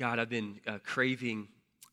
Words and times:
God, 0.00 0.18
I've 0.18 0.30
been 0.30 0.58
uh, 0.66 0.78
craving 0.82 1.46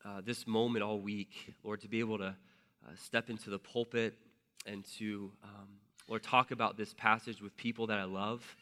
uh, 0.06 0.22
this 0.24 0.48
moment 0.48 0.82
all 0.82 0.98
week, 0.98 1.54
Lord, 1.62 1.82
to 1.82 1.90
be 1.90 2.00
able 2.00 2.18
to 2.20 2.28
uh, 2.28 2.92
step 2.96 3.30
into 3.30 3.50
the 3.50 3.60
pulpit 3.60 4.14
and 4.66 4.86
to, 4.98 5.30
um, 5.44 5.68
Lord, 6.08 6.24
talk 6.24 6.52
about 6.52 6.78
this 6.78 6.94
passage 6.94 7.42
with 7.42 7.58
people 7.58 7.88
that 7.88 8.00
I 8.00 8.06
love. 8.06 8.56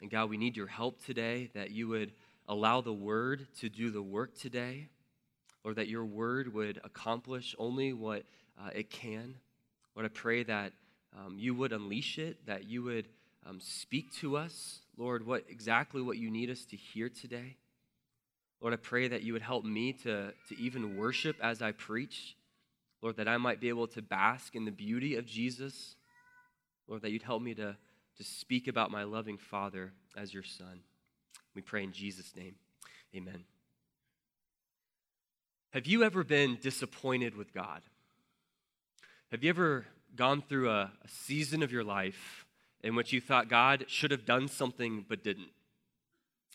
And 0.00 0.10
God, 0.10 0.30
we 0.30 0.38
need 0.38 0.56
your 0.56 0.68
help 0.68 1.04
today, 1.04 1.50
that 1.52 1.70
you 1.70 1.86
would 1.88 2.12
allow 2.48 2.80
the 2.80 2.94
word 2.94 3.46
to 3.60 3.68
do 3.68 3.90
the 3.90 4.00
work 4.00 4.38
today, 4.38 4.88
or 5.64 5.74
that 5.74 5.88
your 5.88 6.06
word 6.06 6.54
would 6.54 6.80
accomplish 6.82 7.54
only 7.58 7.92
what 7.92 8.22
uh, 8.58 8.70
it 8.74 8.88
can. 8.88 9.34
Lord, 9.94 10.06
I 10.06 10.08
pray 10.08 10.44
that 10.44 10.72
um, 11.14 11.36
you 11.38 11.54
would 11.54 11.74
unleash 11.74 12.18
it, 12.18 12.46
that 12.46 12.64
you 12.64 12.82
would 12.84 13.06
um, 13.46 13.60
speak 13.60 14.14
to 14.20 14.38
us, 14.38 14.80
Lord, 14.96 15.26
what 15.26 15.44
exactly 15.50 16.00
what 16.00 16.16
you 16.16 16.30
need 16.30 16.48
us 16.48 16.64
to 16.70 16.76
hear 16.78 17.10
today. 17.10 17.56
Lord, 18.62 18.74
I 18.74 18.76
pray 18.76 19.08
that 19.08 19.22
you 19.22 19.32
would 19.32 19.42
help 19.42 19.64
me 19.64 19.92
to, 20.04 20.32
to 20.48 20.56
even 20.56 20.96
worship 20.96 21.36
as 21.42 21.60
I 21.60 21.72
preach. 21.72 22.36
Lord, 23.02 23.16
that 23.16 23.26
I 23.26 23.36
might 23.36 23.60
be 23.60 23.68
able 23.68 23.88
to 23.88 24.00
bask 24.00 24.54
in 24.54 24.64
the 24.64 24.70
beauty 24.70 25.16
of 25.16 25.26
Jesus. 25.26 25.96
Lord, 26.86 27.02
that 27.02 27.10
you'd 27.10 27.24
help 27.24 27.42
me 27.42 27.54
to, 27.54 27.76
to 28.16 28.24
speak 28.24 28.68
about 28.68 28.92
my 28.92 29.02
loving 29.02 29.36
Father 29.36 29.92
as 30.16 30.32
your 30.32 30.44
Son. 30.44 30.80
We 31.56 31.60
pray 31.60 31.82
in 31.82 31.92
Jesus' 31.92 32.36
name. 32.36 32.54
Amen. 33.16 33.42
Have 35.70 35.88
you 35.88 36.04
ever 36.04 36.22
been 36.22 36.56
disappointed 36.62 37.36
with 37.36 37.52
God? 37.52 37.82
Have 39.32 39.42
you 39.42 39.50
ever 39.50 39.86
gone 40.14 40.40
through 40.40 40.70
a, 40.70 40.92
a 41.04 41.08
season 41.08 41.64
of 41.64 41.72
your 41.72 41.82
life 41.82 42.46
in 42.84 42.94
which 42.94 43.12
you 43.12 43.20
thought 43.20 43.48
God 43.48 43.86
should 43.88 44.12
have 44.12 44.24
done 44.24 44.46
something 44.46 45.04
but 45.08 45.24
didn't? 45.24 45.48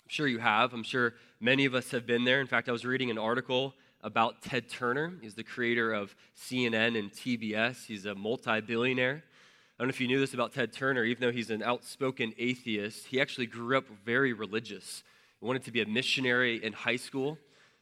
I'm 0.07 0.11
sure 0.11 0.27
you 0.29 0.39
have. 0.39 0.73
I'm 0.73 0.83
sure 0.83 1.15
many 1.41 1.65
of 1.65 1.75
us 1.75 1.91
have 1.91 2.07
been 2.07 2.23
there. 2.23 2.39
In 2.39 2.47
fact, 2.47 2.69
I 2.69 2.71
was 2.71 2.85
reading 2.85 3.11
an 3.11 3.17
article 3.17 3.73
about 4.01 4.41
Ted 4.41 4.69
Turner. 4.69 5.11
He's 5.21 5.33
the 5.33 5.43
creator 5.43 5.91
of 5.91 6.15
CNN 6.33 6.97
and 6.97 7.11
TBS. 7.11 7.85
He's 7.85 8.05
a 8.05 8.15
multi 8.15 8.61
billionaire. 8.61 9.21
I 9.25 9.83
don't 9.83 9.89
know 9.89 9.89
if 9.89 9.99
you 9.99 10.07
knew 10.07 10.21
this 10.21 10.33
about 10.33 10.53
Ted 10.53 10.71
Turner, 10.71 11.03
even 11.03 11.19
though 11.19 11.33
he's 11.33 11.49
an 11.49 11.61
outspoken 11.61 12.33
atheist, 12.37 13.07
he 13.07 13.19
actually 13.19 13.47
grew 13.47 13.77
up 13.77 13.83
very 14.05 14.31
religious. 14.31 15.03
He 15.41 15.45
wanted 15.45 15.65
to 15.65 15.71
be 15.71 15.81
a 15.81 15.85
missionary 15.85 16.63
in 16.63 16.71
high 16.71 16.95
school, 16.95 17.37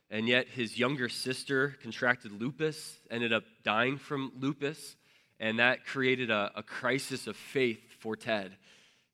and 0.10 0.28
yet 0.28 0.48
his 0.48 0.80
younger 0.80 1.10
sister 1.10 1.78
contracted 1.84 2.32
lupus, 2.42 2.98
ended 3.12 3.34
up 3.34 3.44
dying 3.64 4.00
from 4.00 4.32
lupus, 4.40 4.96
and 5.40 5.60
that 5.60 5.86
created 5.86 6.32
a, 6.32 6.52
a 6.56 6.64
crisis 6.64 7.28
of 7.28 7.38
faith 7.38 7.84
for 8.00 8.16
Ted. 8.16 8.58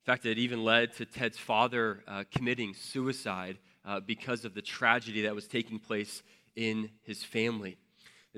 In 0.02 0.06
fact, 0.06 0.26
it 0.26 0.40
even 0.40 0.64
led 0.64 0.94
to 0.94 1.06
Ted's 1.06 1.38
father 1.38 2.04
uh, 2.08 2.24
committing 2.32 2.74
suicide 2.74 3.60
uh, 3.86 4.00
because 4.00 4.46
of 4.46 4.56
the 4.56 4.62
tragedy 4.62 5.22
that 5.22 5.36
was 5.36 5.48
taking 5.48 5.78
place 5.78 6.24
in 6.56 6.90
his 7.04 7.24
family. 7.24 7.78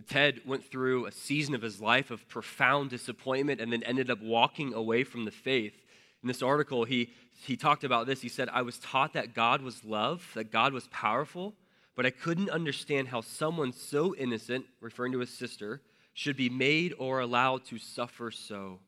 Ted 0.09 0.41
went 0.45 0.66
through 0.66 1.06
a 1.06 1.11
season 1.11 1.56
of 1.56 1.61
his 1.61 1.80
life 1.80 2.11
of 2.11 2.28
profound 2.28 2.89
disappointment 2.89 3.61
and 3.61 3.72
then 3.72 3.81
ended 3.84 4.09
up 4.09 4.22
walking 4.22 4.73
away 4.73 5.06
from 5.06 5.23
the 5.23 5.31
faith. 5.31 5.75
In 6.22 6.28
this 6.28 6.41
article, 6.41 6.84
he, 6.84 7.11
he 7.45 7.56
talked 7.56 7.86
about 7.86 8.08
this. 8.08 8.22
He 8.22 8.30
said, 8.30 8.50
I 8.52 8.64
was 8.64 8.78
taught 8.80 9.14
that 9.14 9.34
God 9.34 9.61
was 9.61 9.86
love, 9.86 10.31
that 10.36 10.52
God 10.52 10.73
was 10.73 10.88
powerful, 10.89 11.53
but 11.95 12.06
I 12.06 12.09
couldn't 12.09 12.50
understand 12.50 13.08
how 13.08 13.22
someone 13.22 13.72
so 13.72 14.14
innocent, 14.16 14.66
referring 14.81 15.14
to 15.14 15.19
his 15.19 15.30
sister, 15.30 15.81
should 16.14 16.36
be 16.36 16.50
made 16.50 16.94
or 16.97 17.22
allowed 17.22 17.64
to 17.66 17.78
suffer 17.78 18.31
so. 18.31 18.80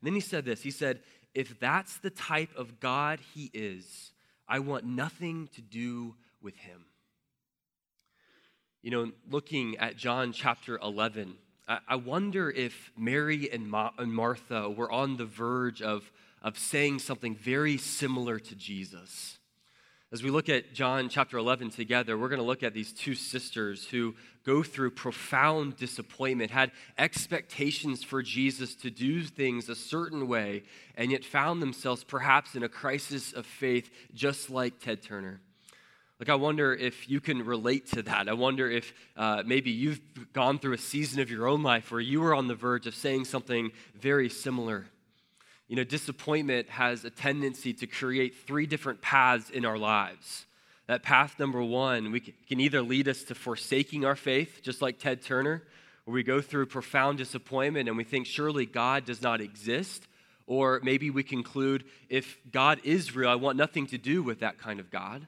And 0.00 0.06
then 0.06 0.14
he 0.14 0.20
said 0.20 0.44
this 0.44 0.62
He 0.62 0.70
said, 0.70 1.00
if 1.36 1.60
that's 1.60 1.98
the 1.98 2.08
type 2.08 2.48
of 2.56 2.80
God 2.80 3.20
he 3.34 3.50
is, 3.52 4.10
I 4.48 4.60
want 4.60 4.84
nothing 4.84 5.50
to 5.54 5.60
do 5.60 6.14
with 6.40 6.56
him. 6.56 6.86
You 8.82 8.90
know, 8.90 9.12
looking 9.30 9.76
at 9.76 9.96
John 9.96 10.32
chapter 10.32 10.78
11, 10.78 11.34
I 11.68 11.96
wonder 11.96 12.48
if 12.48 12.90
Mary 12.96 13.50
and, 13.52 13.68
Martha 13.68 14.70
were 14.70 14.90
on 14.90 15.18
the 15.18 15.26
verge 15.26 15.82
of, 15.82 16.10
of 16.40 16.58
saying 16.58 17.00
something 17.00 17.34
very 17.34 17.76
similar 17.76 18.38
to 18.38 18.54
Jesus. 18.54 19.35
As 20.16 20.22
we 20.22 20.30
look 20.30 20.48
at 20.48 20.72
John 20.72 21.10
chapter 21.10 21.36
11 21.36 21.72
together, 21.72 22.16
we're 22.16 22.30
going 22.30 22.40
to 22.40 22.46
look 22.46 22.62
at 22.62 22.72
these 22.72 22.90
two 22.90 23.14
sisters 23.14 23.84
who 23.84 24.14
go 24.46 24.62
through 24.62 24.92
profound 24.92 25.76
disappointment, 25.76 26.50
had 26.50 26.72
expectations 26.96 28.02
for 28.02 28.22
Jesus 28.22 28.74
to 28.76 28.90
do 28.90 29.22
things 29.24 29.68
a 29.68 29.74
certain 29.74 30.26
way, 30.26 30.62
and 30.96 31.12
yet 31.12 31.22
found 31.22 31.60
themselves 31.60 32.02
perhaps 32.02 32.54
in 32.54 32.62
a 32.62 32.68
crisis 32.70 33.34
of 33.34 33.44
faith, 33.44 33.90
just 34.14 34.48
like 34.48 34.80
Ted 34.80 35.02
Turner. 35.02 35.42
Like, 36.18 36.30
I 36.30 36.34
wonder 36.34 36.72
if 36.72 37.10
you 37.10 37.20
can 37.20 37.44
relate 37.44 37.86
to 37.88 38.00
that. 38.04 38.26
I 38.26 38.32
wonder 38.32 38.70
if 38.70 38.94
uh, 39.18 39.42
maybe 39.44 39.70
you've 39.70 40.00
gone 40.32 40.58
through 40.58 40.72
a 40.72 40.78
season 40.78 41.20
of 41.20 41.30
your 41.30 41.46
own 41.46 41.62
life 41.62 41.92
where 41.92 42.00
you 42.00 42.22
were 42.22 42.34
on 42.34 42.46
the 42.46 42.54
verge 42.54 42.86
of 42.86 42.94
saying 42.94 43.26
something 43.26 43.70
very 43.94 44.30
similar. 44.30 44.86
You 45.68 45.76
know, 45.76 45.84
disappointment 45.84 46.68
has 46.70 47.04
a 47.04 47.10
tendency 47.10 47.72
to 47.74 47.86
create 47.86 48.36
three 48.46 48.66
different 48.66 49.00
paths 49.00 49.50
in 49.50 49.64
our 49.64 49.78
lives. 49.78 50.46
That 50.86 51.02
path 51.02 51.40
number 51.40 51.60
one, 51.60 52.12
we 52.12 52.20
can 52.20 52.60
either 52.60 52.82
lead 52.82 53.08
us 53.08 53.24
to 53.24 53.34
forsaking 53.34 54.04
our 54.04 54.14
faith, 54.14 54.60
just 54.62 54.80
like 54.80 55.00
Ted 55.00 55.22
Turner, 55.22 55.64
where 56.04 56.14
we 56.14 56.22
go 56.22 56.40
through 56.40 56.66
profound 56.66 57.18
disappointment 57.18 57.88
and 57.88 57.96
we 57.96 58.04
think 58.04 58.26
surely 58.26 58.64
God 58.64 59.04
does 59.04 59.20
not 59.22 59.40
exist. 59.40 60.06
Or 60.46 60.80
maybe 60.84 61.10
we 61.10 61.24
conclude 61.24 61.82
if 62.08 62.38
God 62.52 62.80
is 62.84 63.16
real, 63.16 63.28
I 63.28 63.34
want 63.34 63.58
nothing 63.58 63.88
to 63.88 63.98
do 63.98 64.22
with 64.22 64.38
that 64.40 64.58
kind 64.58 64.78
of 64.78 64.92
God. 64.92 65.26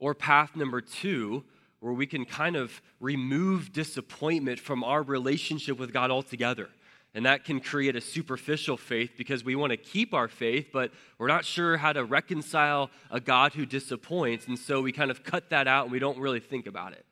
Or 0.00 0.14
path 0.14 0.56
number 0.56 0.80
two, 0.80 1.44
where 1.78 1.92
we 1.92 2.06
can 2.06 2.24
kind 2.24 2.56
of 2.56 2.82
remove 2.98 3.72
disappointment 3.72 4.58
from 4.58 4.82
our 4.82 5.02
relationship 5.02 5.78
with 5.78 5.92
God 5.92 6.10
altogether. 6.10 6.68
And 7.14 7.26
that 7.26 7.44
can 7.44 7.60
create 7.60 7.94
a 7.94 8.00
superficial 8.00 8.78
faith 8.78 9.12
because 9.18 9.44
we 9.44 9.54
want 9.54 9.70
to 9.70 9.76
keep 9.76 10.14
our 10.14 10.28
faith, 10.28 10.68
but 10.72 10.92
we're 11.18 11.28
not 11.28 11.44
sure 11.44 11.76
how 11.76 11.92
to 11.92 12.04
reconcile 12.04 12.90
a 13.10 13.20
God 13.20 13.52
who 13.52 13.66
disappoints. 13.66 14.46
And 14.46 14.58
so 14.58 14.80
we 14.80 14.92
kind 14.92 15.10
of 15.10 15.22
cut 15.22 15.50
that 15.50 15.68
out 15.68 15.84
and 15.84 15.92
we 15.92 15.98
don't 15.98 16.18
really 16.18 16.40
think 16.40 16.66
about 16.66 16.92
it. 16.92 17.04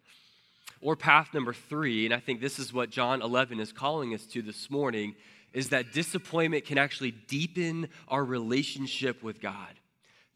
Or 0.80 0.96
path 0.96 1.34
number 1.34 1.52
three, 1.52 2.06
and 2.06 2.14
I 2.14 2.20
think 2.20 2.40
this 2.40 2.58
is 2.58 2.72
what 2.72 2.88
John 2.88 3.20
11 3.20 3.60
is 3.60 3.72
calling 3.72 4.14
us 4.14 4.24
to 4.26 4.40
this 4.40 4.70
morning, 4.70 5.14
is 5.52 5.68
that 5.70 5.92
disappointment 5.92 6.64
can 6.64 6.78
actually 6.78 7.10
deepen 7.10 7.88
our 8.08 8.24
relationship 8.24 9.22
with 9.22 9.40
God. 9.40 9.74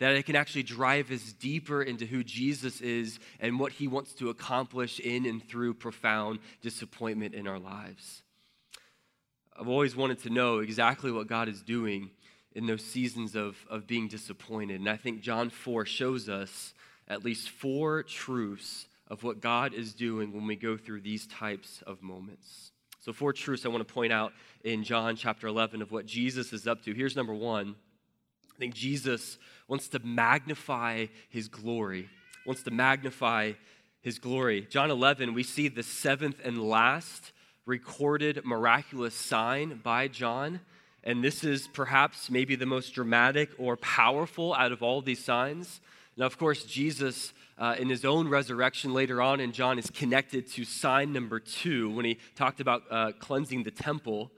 That 0.01 0.17
it 0.17 0.27
can 0.27 0.37
actually 0.37 0.65
drive 0.65 1.11
us 1.11 1.33
deeper 1.33 1.83
into 1.83 2.05
who 2.05 2.23
Jesus 2.23 2.83
is 2.83 3.19
and 3.41 3.59
what 3.59 3.73
he 3.73 3.89
wants 3.89 4.13
to 4.15 4.29
accomplish 4.29 5.01
in 5.01 5.25
and 5.25 5.43
through 5.43 5.75
profound 5.75 6.41
disappointment 6.61 7.33
in 7.33 7.47
our 7.47 7.61
lives. 7.61 8.24
I've 9.57 9.69
always 9.69 9.95
wanted 9.95 10.19
to 10.25 10.31
know 10.31 10.59
exactly 10.59 11.13
what 11.13 11.29
God 11.29 11.49
is 11.49 11.63
doing 11.63 12.11
in 12.55 12.67
those 12.67 12.85
seasons 12.85 13.37
of, 13.37 13.57
of 13.71 13.87
being 13.87 14.09
disappointed. 14.09 14.81
And 14.81 14.89
I 14.89 14.97
think 14.97 15.21
John 15.21 15.49
4 15.49 15.87
shows 15.87 16.29
us 16.29 16.75
at 17.07 17.25
least 17.25 17.51
four 17.51 18.03
truths 18.03 18.87
of 19.09 19.23
what 19.23 19.41
God 19.41 19.73
is 19.73 19.95
doing 19.95 20.33
when 20.33 20.47
we 20.47 20.57
go 20.57 20.77
through 20.77 21.03
these 21.03 21.27
types 21.29 21.83
of 21.87 22.03
moments. 22.03 22.73
So, 23.01 23.13
four 23.13 23.33
truths 23.33 23.67
I 23.67 23.69
want 23.69 23.87
to 23.87 23.93
point 23.95 24.13
out 24.13 24.33
in 24.65 24.83
John 24.83 25.15
chapter 25.15 25.47
11 25.47 25.83
of 25.83 25.93
what 25.93 26.07
Jesus 26.07 26.53
is 26.53 26.67
up 26.67 26.83
to. 26.85 26.95
Here's 26.95 27.15
number 27.15 27.35
one 27.35 27.77
I 28.55 28.59
think 28.59 28.75
Jesus 28.75 29.39
wants 29.69 29.89
to 29.89 29.99
magnify 30.01 31.07
his 31.29 31.49
glory, 31.49 32.09
wants 32.47 32.63
to 32.63 32.71
magnify 32.71 33.53
his 34.01 34.19
glory. 34.19 34.67
John 34.71 34.91
11, 34.91 35.35
we 35.35 35.43
see 35.43 35.69
the 35.69 35.83
seventh 35.83 36.41
and 36.43 36.63
last 36.63 37.33
recorded 37.67 38.45
miraculous 38.45 39.15
sign 39.15 39.81
by 39.83 40.09
John. 40.09 40.61
And 41.03 41.23
this 41.23 41.45
is 41.45 41.69
perhaps 41.69 42.31
maybe 42.31 42.57
the 42.57 42.67
most 42.67 42.95
dramatic 42.95 43.51
or 43.59 43.77
powerful 43.77 44.55
out 44.55 44.73
of 44.73 44.83
all 44.83 45.01
these 45.01 45.23
signs. 45.25 45.81
Now, 46.17 46.27
of 46.27 46.39
course, 46.39 46.65
Jesus, 46.65 47.33
uh, 47.59 47.77
in 47.79 47.89
his 47.89 48.05
own 48.05 48.29
resurrection 48.29 48.95
later 48.95 49.21
on 49.21 49.41
in 49.41 49.53
John, 49.53 49.79
is 49.79 49.91
connected 49.91 50.47
to 50.53 50.65
sign 50.65 51.13
number 51.13 51.41
two 51.41 51.91
when 51.91 52.05
he 52.05 52.19
talked 52.37 52.61
about 52.61 52.83
uh, 52.91 53.13
cleansing 53.19 53.65
the 53.65 53.71
temple. 53.71 54.31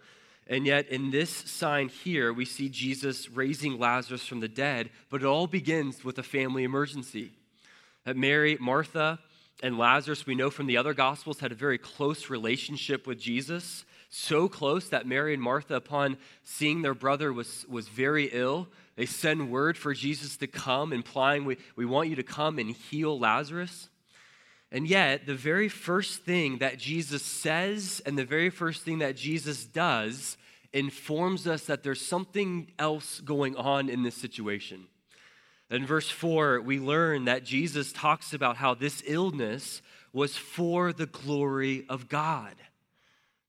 And 0.48 0.64
yet, 0.64 0.88
in 0.88 1.10
this 1.10 1.30
sign 1.30 1.88
here, 1.88 2.32
we 2.32 2.44
see 2.44 2.68
Jesus 2.68 3.28
raising 3.28 3.78
Lazarus 3.78 4.24
from 4.24 4.40
the 4.40 4.48
dead, 4.48 4.90
but 5.10 5.22
it 5.22 5.26
all 5.26 5.46
begins 5.48 6.04
with 6.04 6.18
a 6.18 6.22
family 6.22 6.62
emergency. 6.64 7.32
That 8.04 8.16
Mary, 8.16 8.56
Martha, 8.60 9.18
and 9.62 9.78
Lazarus, 9.78 10.26
we 10.26 10.34
know 10.34 10.50
from 10.50 10.66
the 10.66 10.76
other 10.76 10.92
Gospels, 10.92 11.40
had 11.40 11.52
a 11.52 11.56
very 11.56 11.78
close 11.78 12.28
relationship 12.28 13.06
with 13.06 13.18
Jesus. 13.18 13.84
So 14.10 14.48
close 14.48 14.90
that 14.90 15.06
Mary 15.06 15.32
and 15.34 15.42
Martha, 15.42 15.74
upon 15.74 16.18
seeing 16.42 16.82
their 16.82 16.94
brother 16.94 17.32
was, 17.32 17.64
was 17.68 17.88
very 17.88 18.26
ill, 18.32 18.68
they 18.96 19.06
send 19.06 19.50
word 19.50 19.76
for 19.76 19.94
Jesus 19.94 20.36
to 20.38 20.46
come, 20.46 20.92
implying, 20.92 21.44
we, 21.44 21.56
we 21.74 21.84
want 21.84 22.08
you 22.08 22.16
to 22.16 22.22
come 22.22 22.58
and 22.58 22.70
heal 22.70 23.18
Lazarus. 23.18 23.88
And 24.72 24.88
yet, 24.88 25.26
the 25.26 25.34
very 25.34 25.68
first 25.68 26.22
thing 26.22 26.58
that 26.58 26.78
Jesus 26.78 27.22
says 27.22 28.02
and 28.04 28.18
the 28.18 28.24
very 28.24 28.50
first 28.50 28.82
thing 28.82 28.98
that 28.98 29.16
Jesus 29.16 29.64
does 29.64 30.36
informs 30.72 31.46
us 31.46 31.64
that 31.66 31.82
there's 31.82 32.04
something 32.04 32.72
else 32.78 33.20
going 33.20 33.56
on 33.56 33.88
in 33.88 34.02
this 34.02 34.16
situation. 34.16 34.86
In 35.70 35.84
verse 35.84 36.08
4, 36.08 36.60
we 36.60 36.78
learn 36.78 37.24
that 37.24 37.44
Jesus 37.44 37.92
talks 37.92 38.32
about 38.32 38.56
how 38.56 38.74
this 38.74 39.02
illness 39.06 39.82
was 40.12 40.36
for 40.36 40.92
the 40.92 41.06
glory 41.06 41.84
of 41.88 42.08
God. 42.08 42.54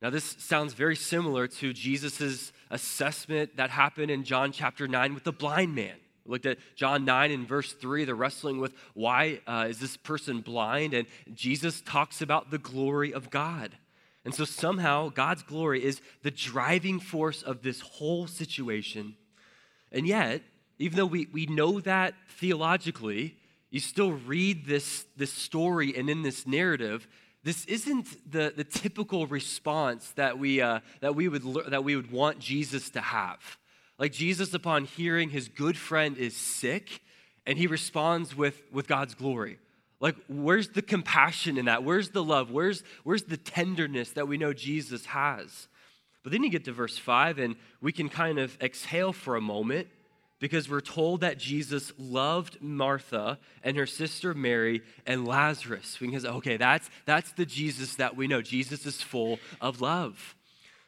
Now, 0.01 0.09
this 0.09 0.35
sounds 0.39 0.73
very 0.73 0.95
similar 0.95 1.47
to 1.47 1.73
Jesus' 1.73 2.51
assessment 2.69 3.57
that 3.57 3.69
happened 3.69 4.11
in 4.11 4.23
John 4.23 4.51
chapter 4.51 4.87
9 4.87 5.13
with 5.13 5.23
the 5.23 5.31
blind 5.31 5.75
man. 5.75 5.95
We 6.25 6.31
looked 6.31 6.45
at 6.45 6.57
John 6.75 7.05
9 7.05 7.31
and 7.31 7.47
verse 7.47 7.71
3, 7.73 8.05
the 8.05 8.13
wrestling 8.15 8.59
with 8.59 8.73
why 8.93 9.39
uh, 9.47 9.67
is 9.69 9.79
this 9.79 9.95
person 9.95 10.41
blind? 10.41 10.93
And 10.93 11.07
Jesus 11.33 11.81
talks 11.81 12.21
about 12.21 12.51
the 12.51 12.57
glory 12.57 13.13
of 13.13 13.29
God. 13.29 13.77
And 14.25 14.35
so 14.35 14.43
somehow 14.43 15.09
God's 15.09 15.43
glory 15.43 15.83
is 15.83 16.01
the 16.21 16.31
driving 16.31 16.99
force 16.99 17.41
of 17.43 17.61
this 17.61 17.79
whole 17.79 18.27
situation. 18.27 19.15
And 19.91 20.05
yet, 20.05 20.41
even 20.79 20.97
though 20.97 21.05
we, 21.05 21.27
we 21.31 21.45
know 21.45 21.79
that 21.81 22.13
theologically, 22.37 23.35
you 23.69 23.79
still 23.79 24.11
read 24.11 24.65
this, 24.65 25.05
this 25.15 25.33
story 25.33 25.95
and 25.95 26.09
in 26.09 26.21
this 26.21 26.47
narrative, 26.47 27.07
this 27.43 27.65
isn't 27.65 28.31
the, 28.31 28.53
the 28.55 28.63
typical 28.63 29.27
response 29.27 30.11
that 30.11 30.37
we, 30.37 30.61
uh, 30.61 30.79
that, 31.01 31.15
we 31.15 31.27
would, 31.27 31.43
that 31.69 31.83
we 31.83 31.95
would 31.95 32.11
want 32.11 32.39
Jesus 32.39 32.89
to 32.91 33.01
have. 33.01 33.39
Like 33.97 34.11
Jesus, 34.11 34.53
upon 34.53 34.85
hearing 34.85 35.29
his 35.29 35.47
good 35.47 35.77
friend 35.77 36.17
is 36.17 36.35
sick, 36.35 37.01
and 37.45 37.57
he 37.57 37.67
responds 37.67 38.35
with, 38.35 38.61
with 38.71 38.87
God's 38.87 39.15
glory. 39.15 39.59
Like, 39.99 40.15
where's 40.27 40.69
the 40.69 40.81
compassion 40.81 41.57
in 41.57 41.65
that? 41.65 41.83
Where's 41.83 42.09
the 42.09 42.23
love? 42.23 42.51
Where's, 42.51 42.83
where's 43.03 43.23
the 43.23 43.37
tenderness 43.37 44.11
that 44.11 44.27
we 44.27 44.37
know 44.37 44.53
Jesus 44.53 45.05
has? 45.07 45.67
But 46.23 46.31
then 46.31 46.43
you 46.43 46.49
get 46.49 46.65
to 46.65 46.71
verse 46.71 46.97
5, 46.97 47.39
and 47.39 47.55
we 47.81 47.91
can 47.91 48.09
kind 48.09 48.37
of 48.37 48.55
exhale 48.61 49.13
for 49.13 49.35
a 49.35 49.41
moment 49.41 49.87
because 50.39 50.69
we're 50.69 50.81
told 50.81 51.21
that 51.21 51.37
Jesus 51.37 51.91
loved 51.97 52.61
Martha 52.61 53.39
and 53.63 53.75
her 53.77 53.87
sister 53.87 54.33
Mary 54.33 54.81
and 55.05 55.27
Lazarus. 55.27 55.97
Say, 55.99 56.27
okay, 56.27 56.57
that's, 56.57 56.89
that's 57.05 57.31
the 57.31 57.45
Jesus 57.45 57.95
that 57.95 58.15
we 58.15 58.27
know. 58.27 58.41
Jesus 58.41 58.85
is 58.85 59.01
full 59.01 59.39
of 59.59 59.81
love. 59.81 60.35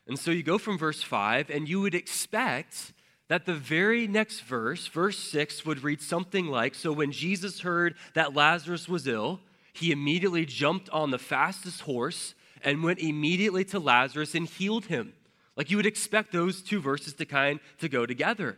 And 0.08 0.18
so 0.18 0.32
you 0.32 0.44
go 0.44 0.58
from 0.58 0.78
verse 0.78 1.02
5, 1.02 1.50
and 1.50 1.70
you 1.70 1.82
would 1.82 1.96
expect 1.96 2.94
that 3.28 3.46
the 3.46 3.54
very 3.54 4.08
next 4.08 4.42
verse, 4.42 4.88
verse 4.88 5.18
6, 5.20 5.66
would 5.66 5.84
read 5.84 6.02
something 6.02 6.48
like 6.48 6.74
So 6.74 6.92
when 6.92 7.12
Jesus 7.12 7.62
heard 7.62 7.96
that 8.16 8.36
Lazarus 8.36 8.90
was 8.90 9.08
ill, 9.08 9.40
he 9.74 9.92
immediately 9.92 10.46
jumped 10.46 10.90
on 10.90 11.12
the 11.12 11.20
fastest 11.20 11.82
horse 11.82 12.34
and 12.64 12.84
went 12.84 13.00
immediately 13.00 13.64
to 13.66 13.80
Lazarus 13.80 14.36
and 14.36 14.48
healed 14.48 14.86
him. 14.86 15.14
Like 15.56 15.70
you 15.70 15.78
would 15.78 15.86
expect 15.86 16.32
those 16.32 16.62
two 16.62 16.82
verses 16.82 17.14
to 17.14 17.26
kind 17.26 17.60
to 17.80 17.88
go 17.88 18.06
together. 18.06 18.58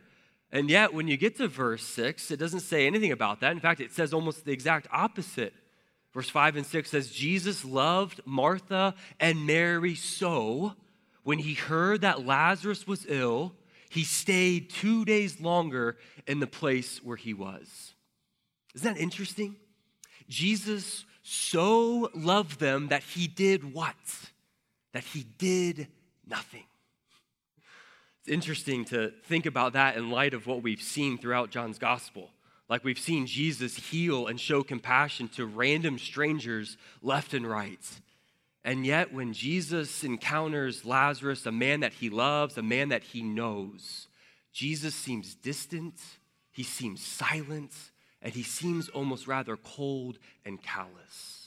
And 0.52 0.70
yet, 0.70 0.94
when 0.94 1.08
you 1.08 1.16
get 1.16 1.38
to 1.38 1.48
verse 1.48 1.84
6, 1.84 2.30
it 2.32 2.38
doesn't 2.38 2.60
say 2.60 2.86
anything 2.86 3.12
about 3.12 3.40
that. 3.40 3.54
In 3.54 3.60
fact, 3.60 3.80
it 3.80 3.94
says 3.94 4.14
almost 4.14 4.44
the 4.44 4.52
exact 4.52 4.88
opposite. 4.92 5.54
Verse 6.14 6.30
5 6.30 6.58
and 6.58 6.66
6 6.66 6.90
says, 6.90 7.10
Jesus 7.10 7.64
loved 7.64 8.20
Martha 8.26 8.96
and 9.20 9.46
Mary 9.46 9.96
so 9.96 10.74
when 11.24 11.40
he 11.40 11.54
heard 11.54 12.02
that 12.02 12.26
Lazarus 12.26 12.86
was 12.86 13.06
ill, 13.08 13.54
he 13.90 14.04
stayed 14.04 14.70
two 14.70 15.06
days 15.06 15.40
longer 15.40 15.98
in 16.28 16.40
the 16.40 16.48
place 16.48 17.04
where 17.04 17.18
he 17.18 17.34
was. 17.34 17.94
Isn't 18.76 18.94
that 18.94 19.00
interesting? 19.00 19.56
Jesus 20.28 21.06
so 21.24 22.10
loved 22.16 22.60
them 22.60 22.88
that 22.88 23.04
he 23.04 23.28
did 23.28 23.74
what? 23.74 23.96
That 24.94 25.04
he 25.04 25.24
did 25.38 25.88
nothing. 26.28 26.64
It's 28.22 28.32
interesting 28.32 28.86
to 28.86 29.12
think 29.26 29.48
about 29.48 29.74
that 29.74 29.98
in 29.98 30.12
light 30.12 30.36
of 30.36 30.46
what 30.46 30.62
we've 30.62 30.82
seen 30.82 31.18
throughout 31.18 31.50
John's 31.50 31.80
gospel. 31.80 32.30
Like 32.70 32.84
we've 32.84 33.00
seen 33.00 33.26
Jesus 33.26 33.76
heal 33.76 34.28
and 34.28 34.40
show 34.40 34.62
compassion 34.62 35.28
to 35.30 35.48
random 35.48 35.98
strangers 35.98 36.78
left 37.02 37.34
and 37.34 37.50
right. 37.50 37.84
And 38.64 38.86
yet, 38.86 39.12
when 39.12 39.34
Jesus 39.34 40.04
encounters 40.04 40.86
Lazarus, 40.86 41.48
a 41.48 41.52
man 41.52 41.80
that 41.80 41.94
he 41.94 42.12
loves, 42.12 42.60
a 42.60 42.62
man 42.62 42.90
that 42.90 43.04
he 43.04 43.24
knows, 43.24 44.08
Jesus 44.54 44.94
seems 44.94 45.34
distant, 45.34 45.96
he 46.52 46.62
seems 46.62 47.02
silent, 47.02 47.74
and 48.22 48.34
he 48.34 48.44
seems 48.44 48.88
almost 48.90 49.26
rather 49.26 49.58
cold 49.58 50.20
and 50.46 50.62
callous. 50.62 51.41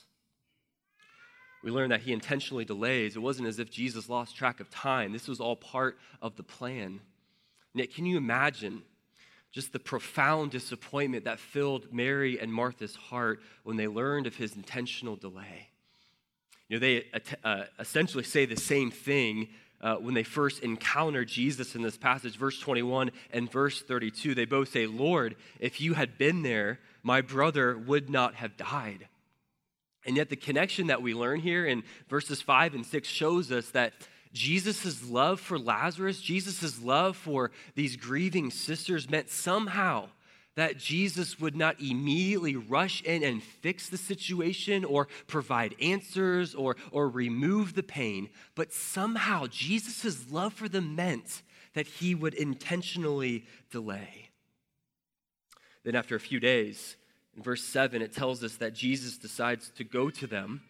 We 1.64 1.70
learn 1.70 1.88
that 1.90 2.02
he 2.02 2.12
intentionally 2.12 2.66
delays. 2.66 3.16
It 3.16 3.20
wasn't 3.20 3.48
as 3.48 3.58
if 3.58 3.70
Jesus 3.70 4.10
lost 4.10 4.36
track 4.36 4.60
of 4.60 4.68
time, 4.68 5.12
this 5.12 5.26
was 5.26 5.40
all 5.40 5.56
part 5.56 5.98
of 6.20 6.36
the 6.36 6.42
plan. 6.42 7.00
Yet, 7.72 7.92
can 7.92 8.04
you 8.04 8.18
imagine 8.18 8.82
just 9.50 9.72
the 9.72 9.80
profound 9.80 10.50
disappointment 10.50 11.24
that 11.24 11.40
filled 11.40 11.92
Mary 11.92 12.38
and 12.38 12.52
Martha's 12.52 12.94
heart 12.94 13.40
when 13.64 13.76
they 13.76 13.88
learned 13.88 14.26
of 14.26 14.36
his 14.36 14.54
intentional 14.54 15.16
delay? 15.16 15.70
You 16.68 16.76
know, 16.76 16.80
they 16.80 17.04
uh, 17.42 17.64
essentially 17.78 18.24
say 18.24 18.44
the 18.44 18.56
same 18.56 18.90
thing 18.90 19.48
uh, 19.80 19.96
when 19.96 20.14
they 20.14 20.22
first 20.22 20.62
encounter 20.62 21.24
Jesus 21.24 21.74
in 21.74 21.82
this 21.82 21.96
passage, 21.96 22.36
verse 22.36 22.60
21 22.60 23.10
and 23.32 23.50
verse 23.50 23.80
32. 23.80 24.34
They 24.34 24.44
both 24.44 24.70
say, 24.70 24.86
Lord, 24.86 25.34
if 25.58 25.80
you 25.80 25.94
had 25.94 26.18
been 26.18 26.42
there, 26.42 26.78
my 27.02 27.22
brother 27.22 27.76
would 27.76 28.10
not 28.10 28.34
have 28.34 28.56
died. 28.56 29.08
And 30.06 30.16
yet, 30.16 30.28
the 30.28 30.36
connection 30.36 30.88
that 30.88 31.02
we 31.02 31.14
learn 31.14 31.40
here 31.40 31.66
in 31.66 31.82
verses 32.08 32.42
5 32.42 32.74
and 32.74 32.84
6 32.84 33.08
shows 33.08 33.50
us 33.50 33.70
that 33.70 33.94
Jesus' 34.32 35.08
love 35.08 35.40
for 35.40 35.58
Lazarus, 35.58 36.20
Jesus' 36.20 36.82
love 36.82 37.16
for 37.16 37.52
these 37.74 37.96
grieving 37.96 38.50
sisters 38.50 39.08
meant 39.08 39.30
somehow 39.30 40.08
that 40.56 40.76
Jesus 40.76 41.40
would 41.40 41.56
not 41.56 41.80
immediately 41.80 42.54
rush 42.54 43.02
in 43.02 43.22
and 43.22 43.42
fix 43.42 43.88
the 43.88 43.96
situation 43.96 44.84
or 44.84 45.08
provide 45.26 45.74
answers 45.80 46.54
or, 46.54 46.76
or 46.92 47.08
remove 47.08 47.74
the 47.74 47.82
pain, 47.82 48.28
but 48.54 48.72
somehow 48.72 49.46
Jesus' 49.48 50.30
love 50.30 50.52
for 50.52 50.68
them 50.68 50.94
meant 50.94 51.42
that 51.74 51.86
he 51.86 52.14
would 52.14 52.34
intentionally 52.34 53.44
delay. 53.70 54.30
Then, 55.84 55.96
after 55.96 56.14
a 56.14 56.20
few 56.20 56.40
days, 56.40 56.96
in 57.36 57.42
verse 57.42 57.64
7, 57.64 58.02
it 58.02 58.12
tells 58.12 58.42
us 58.44 58.56
that 58.56 58.74
Jesus 58.74 59.16
decides 59.16 59.70
to 59.76 59.84
go 59.84 60.10
to 60.10 60.26
them. 60.26 60.62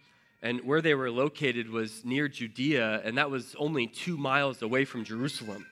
And 0.42 0.60
where 0.62 0.82
they 0.82 0.94
were 0.94 1.10
located 1.10 1.70
was 1.70 2.04
near 2.04 2.28
Judea, 2.28 3.00
and 3.02 3.16
that 3.16 3.30
was 3.30 3.56
only 3.58 3.86
two 3.86 4.18
miles 4.18 4.60
away 4.60 4.84
from 4.84 5.04
Jerusalem. 5.04 5.66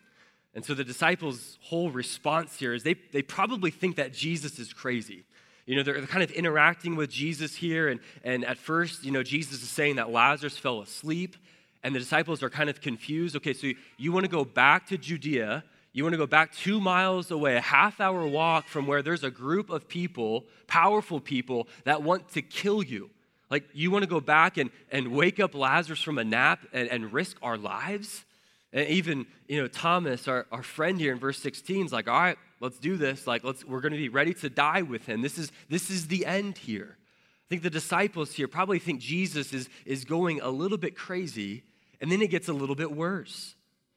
And 0.55 0.65
so 0.65 0.75
the 0.75 0.85
disciples' 0.85 1.59
whole 1.63 1.91
response 1.91 2.59
here 2.59 2.73
is 2.73 2.83
they, 2.83 2.95
they 3.13 3.23
probably 3.23 3.71
think 3.71 3.97
that 3.97 4.13
Jesus 4.13 4.59
is 4.59 4.73
crazy. 4.73 5.25
You 5.67 5.77
know, 5.77 5.83
they're 5.83 6.01
kind 6.07 6.25
of 6.25 6.31
interacting 6.33 6.97
with 6.97 7.11
Jesus 7.11 7.55
here, 7.55 7.89
and, 7.89 8.01
and 8.25 8.45
at 8.45 8.59
first, 8.59 9.05
you 9.05 9.13
know, 9.13 9.23
Jesus 9.23 9.63
is 9.63 9.69
saying 9.69 9.97
that 9.97 10.11
Lazarus 10.11 10.59
fell 10.59 10.81
asleep, 10.81 11.37
and 11.83 11.95
the 11.95 11.99
disciples 11.99 12.43
are 12.43 12.51
kind 12.51 12.71
of 12.71 12.81
confused. 12.81 13.37
Okay, 13.37 13.53
so 13.53 13.69
you, 13.69 13.77
you 13.97 14.13
want 14.13 14.25
to 14.25 14.31
go 14.31 14.45
back 14.45 14.87
to 14.89 14.99
Judea, 14.99 15.65
you 15.93 16.05
want 16.05 16.15
to 16.15 16.19
go 16.19 16.27
back 16.27 16.55
two 16.55 16.81
miles 16.81 17.31
away, 17.31 17.57
a 17.57 17.61
half 17.61 18.01
hour 18.01 18.27
walk 18.27 18.67
from 18.67 18.87
where 18.87 19.03
there's 19.03 19.25
a 19.25 19.31
group 19.31 19.69
of 19.69 19.89
people, 19.89 20.47
powerful 20.67 21.21
people, 21.21 21.69
that 21.85 22.03
want 22.03 22.31
to 22.31 22.43
kill 22.43 22.83
you. 22.83 23.11
Like, 23.51 23.65
you 23.75 23.91
want 23.91 24.03
to 24.03 24.09
go 24.09 24.21
back 24.21 24.57
and, 24.57 24.71
and 24.91 25.09
wake 25.09 25.39
up 25.39 25.55
Lazarus 25.55 26.01
from 26.01 26.17
a 26.17 26.25
nap 26.25 26.61
and, 26.73 26.89
and 26.89 27.13
risk 27.13 27.37
our 27.43 27.59
lives? 27.59 28.25
And 28.73 28.89
even, 28.89 29.27
you 29.49 29.61
know, 29.61 29.69
Thomas, 29.69 30.27
our, 30.27 30.47
our 30.51 30.63
friend 30.63 30.99
here 30.99 31.13
in 31.13 31.19
verse 31.19 31.39
16, 31.39 31.87
is 31.87 31.93
like, 31.93 32.09
all 32.09 32.19
right, 32.19 32.39
let's 32.61 32.79
do 32.79 32.97
this. 32.97 33.27
Like, 33.27 33.45
let's, 33.45 33.63
we're 33.63 33.83
going 33.83 33.93
to 33.93 33.99
be 33.99 34.09
ready 34.09 34.33
to 34.33 34.49
die 34.49 34.81
with 34.81 35.05
him. 35.05 35.21
This 35.21 35.37
is, 35.37 35.53
this 35.69 35.91
is 35.91 36.07
the 36.07 36.25
end 36.25 36.57
here. 36.57 36.97
I 36.97 37.47
think 37.51 37.63
the 37.63 37.69
disciples 37.69 38.33
here 38.33 38.49
probably 38.49 38.79
think 38.79 39.01
Jesus 39.01 39.53
is, 39.53 39.69
is 39.85 40.07
going 40.07 40.41
a 40.41 40.49
little 40.49 40.79
bit 40.79 40.97
crazy, 40.97 41.65
and 42.01 42.11
then 42.11 42.23
it 42.23 42.31
gets 42.31 42.49
a 42.49 42.55
little 42.55 42.77
bit 42.77 42.91
worse. 42.91 43.57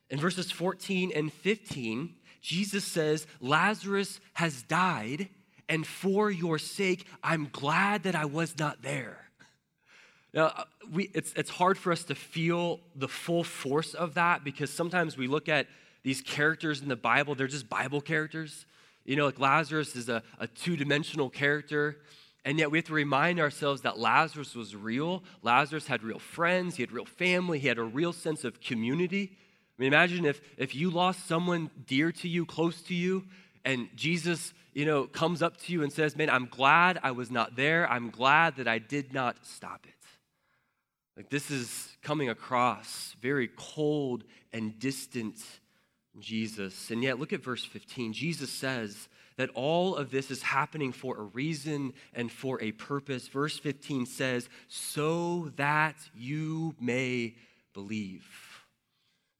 In 0.10 0.20
verses 0.20 0.52
14 0.52 1.12
and 1.16 1.32
15, 1.32 2.16
Jesus 2.42 2.86
says, 2.86 3.26
Lazarus 3.40 4.20
has 4.34 4.62
died, 4.64 5.30
and 5.68 5.86
for 5.86 6.30
your 6.30 6.60
sake, 6.60 7.08
I'm 7.24 7.50
glad 7.52 8.04
that 8.04 8.16
I 8.16 8.26
was 8.26 8.58
not 8.60 8.84
there. 8.84 9.26
Now, 10.34 10.48
uh, 10.48 10.64
we, 10.92 11.10
it's, 11.14 11.34
it's 11.34 11.50
hard 11.50 11.78
for 11.78 11.92
us 11.92 12.04
to 12.04 12.16
feel 12.16 12.82
the 12.96 13.08
full 13.08 13.44
force 13.44 13.94
of 13.94 14.16
that 14.16 14.44
because 14.44 14.70
sometimes 14.70 15.18
we 15.18 15.28
look 15.28 15.50
at 15.50 15.68
these 16.04 16.22
characters 16.22 16.82
in 16.82 16.88
the 16.88 16.96
Bible, 16.96 17.34
they're 17.34 17.48
just 17.48 17.70
Bible 17.70 18.02
characters. 18.02 18.66
You 19.06 19.16
know, 19.16 19.26
like 19.26 19.40
Lazarus 19.40 19.96
is 19.96 20.10
a, 20.10 20.22
a 20.40 20.48
two 20.48 20.76
dimensional 20.76 21.30
character. 21.30 21.98
And 22.44 22.60
yet 22.60 22.70
we 22.70 22.78
have 22.78 22.86
to 22.86 22.94
remind 22.94 23.40
ourselves 23.40 23.82
that 23.82 23.98
Lazarus 23.98 24.54
was 24.54 24.76
real. 24.76 25.24
Lazarus 25.42 25.88
had 25.88 26.04
real 26.04 26.20
friends, 26.20 26.76
he 26.76 26.84
had 26.84 26.92
real 26.92 27.06
family, 27.06 27.58
he 27.58 27.68
had 27.68 27.80
a 27.80 27.84
real 27.84 28.14
sense 28.14 28.44
of 28.44 28.62
community. 28.62 29.36
I 29.78 29.82
mean, 29.82 29.88
imagine 29.88 30.26
if, 30.26 30.42
if 30.58 30.74
you 30.74 30.90
lost 30.90 31.28
someone 31.28 31.70
dear 31.86 32.12
to 32.12 32.30
you, 32.30 32.46
close 32.46 32.82
to 32.84 32.94
you, 32.94 33.26
and 33.66 33.90
Jesus, 33.96 34.54
you 34.74 34.86
know, 34.86 35.06
comes 35.06 35.42
up 35.42 35.58
to 35.58 35.74
you 35.74 35.84
and 35.84 35.92
says, 35.92 36.16
Man, 36.16 36.30
I'm 36.30 36.46
glad 36.46 37.00
I 37.04 37.12
was 37.12 37.32
not 37.32 37.56
there. 37.56 37.90
I'm 37.90 38.10
glad 38.10 38.58
that 38.58 38.68
I 38.68 38.78
did 38.80 39.14
not 39.14 39.46
stop 39.46 39.86
it. 39.86 39.94
Like 41.18 41.30
this 41.30 41.50
is 41.50 41.98
coming 42.02 42.30
across 42.30 43.16
very 43.22 43.50
cold 43.56 44.24
and 44.54 44.78
distant 44.80 45.38
Jesus. 46.20 46.92
And 46.92 47.04
yet, 47.04 47.20
look 47.20 47.34
at 47.34 47.44
verse 47.44 47.66
15. 47.66 48.14
Jesus 48.14 48.52
says 48.52 49.10
that 49.38 49.50
all 49.54 49.96
of 49.96 50.12
this 50.12 50.32
is 50.32 50.42
happening 50.42 50.94
for 50.94 51.18
a 51.18 51.24
reason 51.24 51.94
and 52.14 52.32
for 52.32 52.62
a 52.62 52.72
purpose. 52.72 53.28
Verse 53.28 53.60
15 53.60 54.06
says, 54.06 54.48
so 54.68 55.52
that 55.58 55.96
you 56.16 56.76
may 56.80 57.36
believe. 57.74 58.26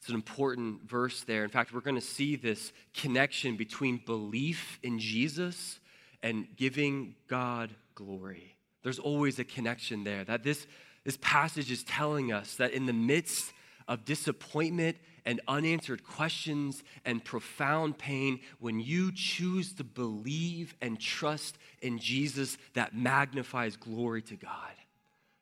It's 0.06 0.12
an 0.12 0.16
important 0.18 0.88
verse 0.88 1.24
there. 1.24 1.44
In 1.44 1.50
fact, 1.50 1.74
we're 1.74 1.82
going 1.82 1.96
to 1.96 2.00
see 2.00 2.36
this 2.36 2.74
connection 2.94 3.56
between 3.56 4.00
belief 4.06 4.78
in 4.84 5.00
Jesus 5.00 5.80
and 6.22 6.46
giving 6.56 7.16
God 7.28 7.74
glory. 7.96 8.56
There's 8.84 9.00
always 9.00 9.40
a 9.40 9.44
connection 9.44 10.04
there. 10.04 10.24
That 10.24 10.44
this, 10.44 10.68
this 11.06 11.18
passage 11.22 11.72
is 11.72 11.84
telling 11.84 12.32
us 12.32 12.58
that 12.58 12.74
in 12.74 12.86
the 12.86 12.94
midst 12.94 13.52
of 13.88 14.06
disappointment 14.06 14.98
and 15.26 15.42
unanswered 15.48 16.04
questions 16.04 16.84
and 17.04 17.26
profound 17.26 17.98
pain, 17.98 18.42
when 18.60 18.80
you 18.80 19.12
choose 19.12 19.74
to 19.74 19.84
believe 19.84 20.76
and 20.84 21.00
trust 21.00 21.58
in 21.82 21.98
Jesus, 21.98 22.60
that 22.76 22.96
magnifies 22.96 23.76
glory 23.76 24.22
to 24.22 24.36
God. 24.36 24.52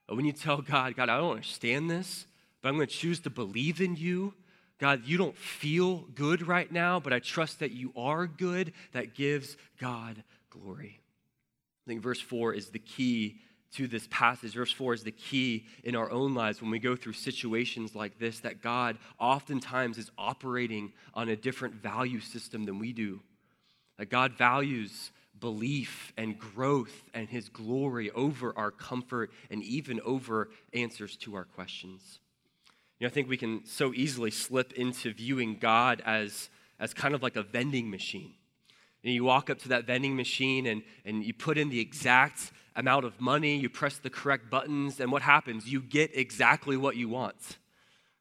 When 0.07 0.23
you 0.23 0.31
tell 0.31 0.61
God, 0.61 0.95
God, 0.95 1.09
I 1.09 1.17
don't 1.17 1.31
understand 1.31 1.91
this, 1.91 2.27
but 2.61 2.69
I'm 2.69 2.75
going 2.75 2.87
to 2.87 2.93
choose 2.93 3.19
to 3.19 3.29
believe 3.29 3.81
in 3.81 3.97
you. 3.97 4.33
God, 4.83 5.05
you 5.05 5.17
don't 5.17 5.37
feel 5.37 5.99
good 6.13 6.45
right 6.45 6.69
now, 6.69 6.99
but 6.99 7.13
I 7.13 7.19
trust 7.19 7.59
that 7.59 7.71
you 7.71 7.93
are 7.95 8.27
good. 8.27 8.73
That 8.91 9.15
gives 9.15 9.55
God 9.79 10.21
glory. 10.49 10.99
I 10.99 11.89
think 11.89 12.01
verse 12.01 12.19
4 12.19 12.53
is 12.53 12.67
the 12.67 12.79
key 12.79 13.39
to 13.75 13.87
this 13.87 14.09
passage. 14.11 14.55
Verse 14.55 14.73
4 14.73 14.95
is 14.95 15.03
the 15.05 15.13
key 15.13 15.67
in 15.85 15.95
our 15.95 16.11
own 16.11 16.33
lives 16.33 16.61
when 16.61 16.69
we 16.69 16.79
go 16.79 16.97
through 16.97 17.13
situations 17.13 17.95
like 17.95 18.19
this 18.19 18.41
that 18.41 18.61
God 18.61 18.97
oftentimes 19.21 19.97
is 19.97 20.11
operating 20.17 20.91
on 21.13 21.29
a 21.29 21.37
different 21.37 21.75
value 21.75 22.19
system 22.19 22.65
than 22.65 22.77
we 22.77 22.91
do. 22.91 23.21
That 23.97 24.09
God 24.09 24.33
values 24.33 25.11
belief 25.39 26.11
and 26.17 26.37
growth 26.37 27.03
and 27.13 27.29
his 27.29 27.47
glory 27.47 28.11
over 28.11 28.51
our 28.57 28.71
comfort 28.71 29.31
and 29.49 29.63
even 29.63 30.01
over 30.01 30.49
answers 30.73 31.15
to 31.19 31.35
our 31.35 31.45
questions. 31.45 32.19
Know, 33.03 33.07
I 33.07 33.11
think 33.11 33.27
we 33.27 33.35
can 33.35 33.65
so 33.65 33.93
easily 33.93 34.31
slip 34.31 34.71
into 34.73 35.13
viewing 35.13 35.57
God 35.59 36.01
as, 36.05 36.49
as 36.79 36.93
kind 36.93 37.13
of 37.13 37.21
like 37.21 37.35
a 37.35 37.43
vending 37.43 37.89
machine. 37.89 38.31
And 39.03 39.13
you 39.13 39.25
walk 39.25 39.49
up 39.49 39.59
to 39.59 39.69
that 39.69 39.85
vending 39.85 40.15
machine 40.15 40.65
and, 40.67 40.83
and 41.03 41.21
you 41.21 41.33
put 41.33 41.57
in 41.57 41.69
the 41.69 41.81
exact 41.81 42.53
amount 42.77 43.03
of 43.03 43.19
money, 43.19 43.57
you 43.57 43.67
press 43.67 43.97
the 43.97 44.09
correct 44.09 44.49
buttons, 44.49 45.01
and 45.01 45.11
what 45.11 45.21
happens? 45.21 45.67
You 45.67 45.81
get 45.81 46.17
exactly 46.17 46.77
what 46.77 46.95
you 46.95 47.09
want. 47.09 47.57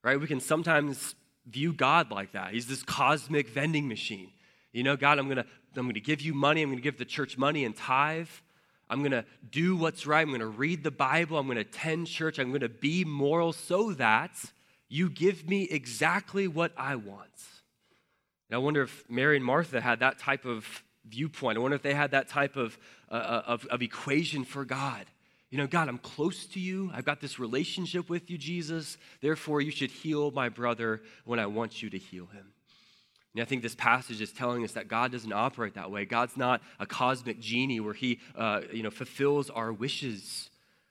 Right? 0.02 0.20
We 0.20 0.26
can 0.26 0.40
sometimes 0.40 1.14
view 1.46 1.72
God 1.72 2.10
like 2.10 2.32
that. 2.32 2.52
He's 2.52 2.66
this 2.66 2.82
cosmic 2.82 3.50
vending 3.50 3.86
machine. 3.86 4.32
You 4.72 4.82
know, 4.82 4.96
God, 4.96 5.20
I'm 5.20 5.28
gonna, 5.28 5.46
I'm 5.76 5.86
gonna 5.86 6.00
give 6.00 6.20
you 6.20 6.34
money, 6.34 6.60
I'm 6.60 6.70
gonna 6.70 6.80
give 6.80 6.98
the 6.98 7.04
church 7.04 7.38
money 7.38 7.64
and 7.64 7.76
tithe. 7.76 8.28
I'm 8.90 9.04
gonna 9.04 9.26
do 9.48 9.76
what's 9.76 10.08
right, 10.08 10.26
I'm 10.26 10.32
gonna 10.32 10.46
read 10.46 10.82
the 10.82 10.90
Bible, 10.90 11.38
I'm 11.38 11.46
gonna 11.46 11.60
attend 11.60 12.08
church, 12.08 12.40
I'm 12.40 12.50
gonna 12.50 12.68
be 12.68 13.04
moral 13.04 13.52
so 13.52 13.92
that 13.92 14.32
you 14.92 15.08
give 15.08 15.48
me 15.48 15.62
exactly 15.62 16.46
what 16.46 16.70
I 16.76 16.96
want. 16.96 17.30
And 18.50 18.56
I 18.56 18.58
wonder 18.58 18.82
if 18.82 19.08
Mary 19.08 19.36
and 19.36 19.44
Martha 19.44 19.80
had 19.80 20.00
that 20.00 20.18
type 20.18 20.44
of 20.44 20.66
viewpoint. 21.06 21.56
I 21.56 21.62
wonder 21.62 21.74
if 21.74 21.82
they 21.82 21.94
had 21.94 22.10
that 22.10 22.28
type 22.28 22.56
of, 22.56 22.78
uh, 23.10 23.14
uh, 23.14 23.42
of, 23.46 23.66
of 23.66 23.80
equation 23.80 24.44
for 24.44 24.66
God. 24.66 25.06
You 25.48 25.56
know, 25.56 25.66
God, 25.66 25.88
I'm 25.88 25.96
close 25.96 26.44
to 26.48 26.60
you. 26.60 26.90
I've 26.92 27.06
got 27.06 27.22
this 27.22 27.38
relationship 27.38 28.10
with 28.10 28.30
you, 28.30 28.36
Jesus. 28.36 28.98
Therefore, 29.22 29.62
you 29.62 29.70
should 29.70 29.90
heal 29.90 30.30
my 30.30 30.50
brother 30.50 31.00
when 31.24 31.38
I 31.38 31.46
want 31.46 31.82
you 31.82 31.88
to 31.88 31.98
heal 31.98 32.26
him. 32.26 32.52
And 33.34 33.40
I 33.40 33.46
think 33.46 33.62
this 33.62 33.74
passage 33.74 34.20
is 34.20 34.30
telling 34.30 34.62
us 34.62 34.72
that 34.72 34.88
God 34.88 35.10
doesn't 35.10 35.32
operate 35.32 35.72
that 35.74 35.90
way. 35.90 36.04
God's 36.04 36.36
not 36.36 36.60
a 36.78 36.84
cosmic 36.84 37.40
genie 37.40 37.80
where 37.80 37.94
he, 37.94 38.20
uh, 38.36 38.60
you 38.70 38.82
know, 38.82 38.90
fulfills 38.90 39.48
our 39.48 39.72
wishes. 39.72 40.50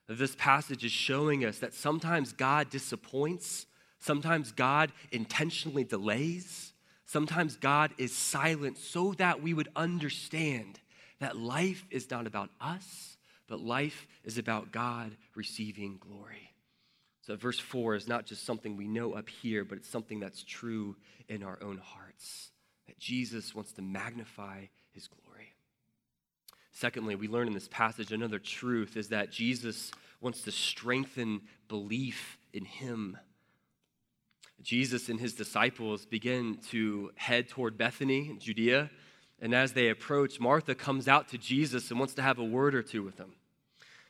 This 0.10 0.36
passage 0.36 0.84
is 0.84 0.92
showing 0.92 1.46
us 1.46 1.60
that 1.60 1.76
sometimes 1.76 2.34
God 2.34 2.72
disappoints, 2.72 3.68
sometimes 4.02 4.52
God 4.52 4.92
intentionally 5.12 5.86
delays, 5.86 6.72
Sometimes 7.12 7.58
God 7.58 7.94
is 7.98 8.16
silent 8.16 8.78
so 8.78 9.12
that 9.16 9.42
we 9.42 9.54
would 9.54 9.68
understand 9.76 10.80
that 11.20 11.36
life 11.36 11.86
is 11.92 12.10
not 12.10 12.26
about 12.26 12.52
us, 12.62 13.18
but 13.50 13.60
life 13.60 14.08
is 14.24 14.38
about 14.38 14.72
God 14.72 15.18
receiving 15.36 15.98
glory. 16.00 16.54
So, 17.20 17.36
verse 17.36 17.60
4 17.60 17.96
is 17.96 18.08
not 18.08 18.26
just 18.26 18.46
something 18.46 18.78
we 18.78 18.88
know 18.88 19.12
up 19.12 19.28
here, 19.28 19.66
but 19.66 19.78
it's 19.78 19.90
something 19.90 20.22
that's 20.22 20.46
true 20.46 20.96
in 21.28 21.44
our 21.44 21.60
own 21.62 21.80
hearts 21.80 22.52
that 22.88 22.98
Jesus 22.98 23.54
wants 23.54 23.74
to 23.74 23.82
magnify 23.82 24.68
his 24.94 25.10
glory. 25.10 25.52
Secondly, 26.72 27.16
we 27.16 27.28
learn 27.28 27.48
in 27.50 27.54
this 27.54 27.68
passage 27.68 28.14
another 28.14 28.40
truth 28.40 28.96
is 28.96 29.10
that 29.10 29.34
Jesus 29.34 29.92
wants 30.22 30.44
to 30.44 30.52
strengthen 30.54 31.42
belief 31.68 32.38
in 32.54 32.64
him 32.64 33.18
Jesus 34.64 35.10
and 35.10 35.20
his 35.20 35.34
disciples 35.34 36.06
begin 36.06 36.58
to 36.70 37.12
head 37.16 37.50
toward 37.50 37.78
Bethany, 37.78 38.38
Judea. 38.40 38.90
And 39.42 39.56
as 39.56 39.74
they 39.74 39.90
approach, 39.90 40.40
Martha 40.40 40.76
comes 40.76 41.08
out 41.08 41.30
to 41.30 41.38
Jesus 41.38 41.90
and 41.90 42.00
wants 42.00 42.14
to 42.16 42.22
have 42.22 42.38
a 42.38 42.44
word 42.44 42.76
or 42.76 42.84
two 42.84 43.04
with 43.04 43.18
him. 43.18 43.34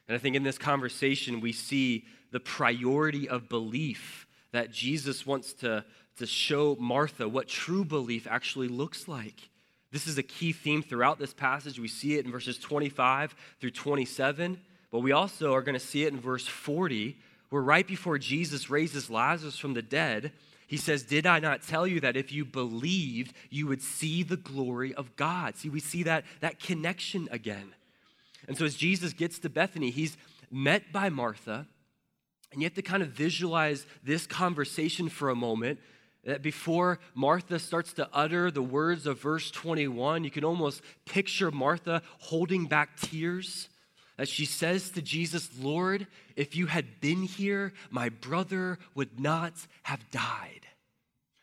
And 0.07 0.15
I 0.15 0.19
think 0.19 0.35
in 0.35 0.43
this 0.43 0.57
conversation, 0.57 1.39
we 1.39 1.53
see 1.53 2.05
the 2.31 2.39
priority 2.39 3.29
of 3.29 3.47
belief 3.47 4.27
that 4.51 4.71
Jesus 4.71 5.25
wants 5.25 5.53
to, 5.53 5.85
to 6.17 6.25
show 6.25 6.75
Martha 6.79 7.29
what 7.29 7.47
true 7.47 7.85
belief 7.85 8.27
actually 8.29 8.67
looks 8.67 9.07
like. 9.07 9.49
This 9.91 10.07
is 10.07 10.17
a 10.17 10.23
key 10.23 10.53
theme 10.53 10.83
throughout 10.83 11.19
this 11.19 11.33
passage. 11.33 11.79
We 11.79 11.87
see 11.87 12.17
it 12.17 12.25
in 12.25 12.31
verses 12.31 12.57
25 12.57 13.35
through 13.59 13.71
27, 13.71 14.59
but 14.89 14.99
we 14.99 15.11
also 15.11 15.53
are 15.53 15.61
going 15.61 15.79
to 15.79 15.85
see 15.85 16.03
it 16.03 16.13
in 16.13 16.19
verse 16.19 16.47
40, 16.47 17.17
where 17.51 17.61
right 17.61 17.85
before 17.85 18.17
Jesus 18.17 18.69
raises 18.69 19.09
Lazarus 19.09 19.57
from 19.57 19.73
the 19.73 19.81
dead, 19.81 20.31
he 20.67 20.77
says, 20.77 21.03
Did 21.03 21.27
I 21.27 21.39
not 21.39 21.61
tell 21.61 21.85
you 21.85 21.99
that 21.99 22.15
if 22.15 22.31
you 22.31 22.45
believed, 22.45 23.33
you 23.49 23.67
would 23.67 23.81
see 23.81 24.23
the 24.23 24.37
glory 24.37 24.95
of 24.95 25.17
God? 25.17 25.57
See, 25.57 25.67
we 25.67 25.81
see 25.81 26.03
that, 26.03 26.23
that 26.39 26.61
connection 26.61 27.27
again. 27.29 27.75
And 28.47 28.57
so 28.57 28.63
as 28.63 28.75
Jesus 28.75 29.11
gets 29.11 29.37
to 29.39 29.49
Bethany, 29.49 29.91
he's 29.91 30.15
met 30.49 30.93
by 30.93 31.09
Martha, 31.09 31.67
and 32.53 32.61
you 32.61 32.65
have 32.65 32.73
to 32.75 32.81
kind 32.81 33.03
of 33.03 33.09
visualize 33.09 33.85
this 34.01 34.25
conversation 34.25 35.09
for 35.09 35.29
a 35.29 35.35
moment. 35.35 35.79
That 36.23 36.41
before 36.41 36.99
Martha 37.15 37.59
starts 37.59 37.91
to 37.93 38.07
utter 38.13 38.49
the 38.49 38.61
words 38.61 39.07
of 39.07 39.19
verse 39.19 39.51
21, 39.51 40.23
you 40.23 40.31
can 40.31 40.45
almost 40.45 40.81
picture 41.05 41.51
Martha 41.51 42.01
holding 42.19 42.67
back 42.67 42.95
tears 42.95 43.67
as 44.21 44.29
she 44.29 44.45
says 44.45 44.91
to 44.91 45.01
Jesus, 45.01 45.49
Lord, 45.59 46.05
if 46.35 46.55
you 46.55 46.67
had 46.67 47.01
been 47.01 47.23
here, 47.23 47.73
my 47.89 48.09
brother 48.09 48.77
would 48.93 49.19
not 49.19 49.53
have 49.81 50.11
died. 50.11 50.67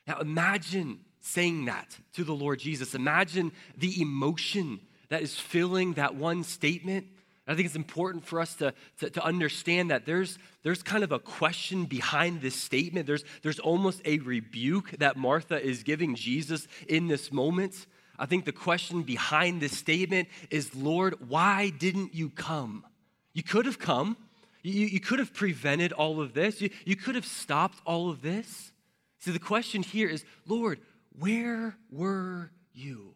Now 0.07 0.21
imagine 0.21 1.01
saying 1.19 1.65
that 1.65 1.99
to 2.13 2.23
the 2.23 2.33
Lord 2.33 2.61
Jesus. 2.61 2.95
Imagine 2.95 3.51
the 3.77 4.01
emotion 4.01 4.79
that 5.09 5.23
is 5.23 5.37
filling 5.37 5.95
that 5.95 6.15
one 6.15 6.45
statement. 6.45 7.09
I 7.49 7.57
think 7.57 7.67
it's 7.67 7.75
important 7.75 8.25
for 8.25 8.39
us 8.39 8.55
to, 8.57 8.73
to, 9.01 9.11
to, 9.11 9.25
understand 9.25 9.91
that 9.91 10.07
there's, 10.07 10.39
there's 10.63 10.85
kind 10.85 11.03
of 11.03 11.11
a 11.11 11.19
question 11.19 11.87
behind 11.87 12.43
this 12.43 12.55
statement. 12.55 13.09
There's, 13.09 13.25
there's 13.43 13.59
almost 13.59 14.03
a 14.05 14.19
rebuke 14.19 14.93
that 14.99 15.17
Martha 15.17 15.61
is 15.61 15.83
giving 15.83 16.15
Jesus 16.15 16.69
in 16.87 17.09
this 17.09 17.33
moment. 17.33 17.89
I 18.19 18.27
think 18.27 18.45
the 18.45 18.53
question 18.53 19.03
behind 19.03 19.61
this 19.61 19.77
statement 19.77 20.29
is 20.51 20.75
Lord, 20.75 21.29
why 21.29 21.71
didn't 21.71 22.15
you 22.15 22.31
come? 22.31 22.85
You 23.33 23.43
could 23.43 23.67
have 23.67 23.79
come. 23.79 24.17
You, 24.63 24.87
you 24.87 25.01
could 25.01 25.21
have 25.21 25.33
prevented 25.33 25.93
all 25.93 26.21
of 26.21 26.35
this. 26.35 26.61
You, 26.61 26.71
you 26.85 26.97
could 26.97 27.15
have 27.15 27.25
stopped 27.25 27.79
all 27.87 28.11
of 28.11 28.21
this. 28.23 28.73
See, 29.21 29.31
the 29.31 29.39
question 29.39 29.83
here 29.83 30.09
is 30.09 30.25
Lord, 30.47 30.81
where 31.19 31.77
were 31.91 32.51
you? 32.73 33.15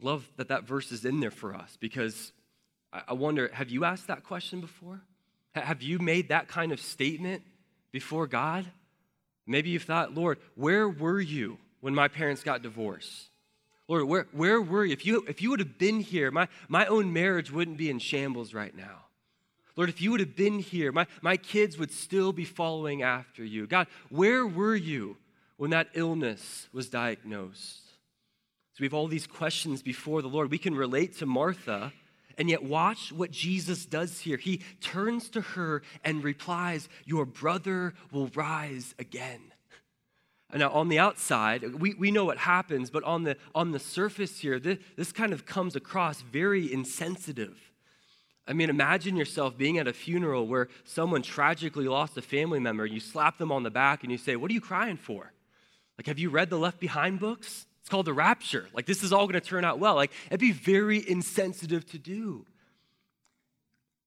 Love 0.00 0.28
that 0.36 0.48
that 0.48 0.64
verse 0.64 0.92
is 0.92 1.04
in 1.04 1.20
there 1.20 1.30
for 1.30 1.54
us 1.54 1.76
because 1.80 2.32
I 2.92 3.12
wonder 3.12 3.50
have 3.52 3.70
you 3.70 3.84
asked 3.84 4.06
that 4.08 4.24
question 4.24 4.60
before? 4.60 5.00
Have 5.54 5.82
you 5.82 5.98
made 5.98 6.28
that 6.28 6.48
kind 6.48 6.72
of 6.72 6.80
statement 6.80 7.42
before 7.90 8.26
God? 8.26 8.66
Maybe 9.46 9.70
you've 9.70 9.82
thought, 9.82 10.14
Lord, 10.14 10.38
where 10.54 10.88
were 10.88 11.20
you 11.20 11.58
when 11.80 11.94
my 11.94 12.08
parents 12.08 12.42
got 12.42 12.62
divorced? 12.62 13.28
Lord, 13.88 14.04
where, 14.04 14.26
where 14.32 14.60
were 14.60 14.84
you? 14.84 14.92
If, 14.92 15.04
you? 15.04 15.24
if 15.28 15.42
you 15.42 15.50
would 15.50 15.60
have 15.60 15.78
been 15.78 16.00
here, 16.00 16.30
my, 16.30 16.48
my 16.68 16.86
own 16.86 17.12
marriage 17.12 17.50
wouldn't 17.50 17.76
be 17.76 17.90
in 17.90 17.98
shambles 17.98 18.54
right 18.54 18.74
now. 18.74 19.02
Lord, 19.76 19.88
if 19.88 20.02
you 20.02 20.10
would 20.10 20.20
have 20.20 20.36
been 20.36 20.58
here, 20.58 20.92
my, 20.92 21.06
my 21.22 21.36
kids 21.36 21.78
would 21.78 21.92
still 21.92 22.32
be 22.32 22.44
following 22.44 23.02
after 23.02 23.44
you. 23.44 23.66
God, 23.66 23.86
where 24.10 24.46
were 24.46 24.76
you 24.76 25.16
when 25.56 25.70
that 25.70 25.88
illness 25.94 26.68
was 26.72 26.88
diagnosed? 26.88 27.82
So 28.72 28.78
we 28.80 28.86
have 28.86 28.94
all 28.94 29.08
these 29.08 29.26
questions 29.26 29.82
before 29.82 30.22
the 30.22 30.28
Lord. 30.28 30.50
We 30.50 30.58
can 30.58 30.74
relate 30.74 31.18
to 31.18 31.26
Martha, 31.26 31.92
and 32.38 32.48
yet 32.48 32.62
watch 32.62 33.12
what 33.12 33.30
Jesus 33.30 33.86
does 33.86 34.20
here. 34.20 34.36
He 34.36 34.62
turns 34.80 35.30
to 35.30 35.40
her 35.40 35.82
and 36.04 36.24
replies, 36.24 36.88
Your 37.04 37.24
brother 37.24 37.94
will 38.10 38.28
rise 38.34 38.94
again. 38.98 39.51
Now, 40.54 40.70
on 40.70 40.88
the 40.88 40.98
outside, 40.98 41.74
we, 41.76 41.94
we 41.94 42.10
know 42.10 42.26
what 42.26 42.36
happens, 42.36 42.90
but 42.90 43.02
on 43.04 43.24
the, 43.24 43.36
on 43.54 43.72
the 43.72 43.78
surface 43.78 44.40
here, 44.40 44.58
this, 44.58 44.78
this 44.96 45.10
kind 45.10 45.32
of 45.32 45.46
comes 45.46 45.76
across 45.76 46.20
very 46.20 46.70
insensitive. 46.70 47.58
I 48.46 48.52
mean, 48.52 48.68
imagine 48.68 49.16
yourself 49.16 49.56
being 49.56 49.78
at 49.78 49.88
a 49.88 49.92
funeral 49.92 50.46
where 50.46 50.68
someone 50.84 51.22
tragically 51.22 51.88
lost 51.88 52.18
a 52.18 52.22
family 52.22 52.60
member. 52.60 52.84
You 52.84 53.00
slap 53.00 53.38
them 53.38 53.50
on 53.50 53.62
the 53.62 53.70
back 53.70 54.02
and 54.02 54.12
you 54.12 54.18
say, 54.18 54.36
What 54.36 54.50
are 54.50 54.54
you 54.54 54.60
crying 54.60 54.96
for? 54.96 55.32
Like, 55.96 56.06
have 56.06 56.18
you 56.18 56.28
read 56.28 56.50
the 56.50 56.58
Left 56.58 56.80
Behind 56.80 57.20
books? 57.20 57.66
It's 57.80 57.88
called 57.88 58.06
the 58.06 58.12
rapture. 58.12 58.68
Like, 58.74 58.86
this 58.86 59.02
is 59.02 59.12
all 59.12 59.26
going 59.26 59.40
to 59.40 59.46
turn 59.46 59.64
out 59.64 59.78
well. 59.78 59.94
Like, 59.94 60.12
it'd 60.26 60.40
be 60.40 60.52
very 60.52 61.08
insensitive 61.08 61.86
to 61.90 61.98
do. 61.98 62.44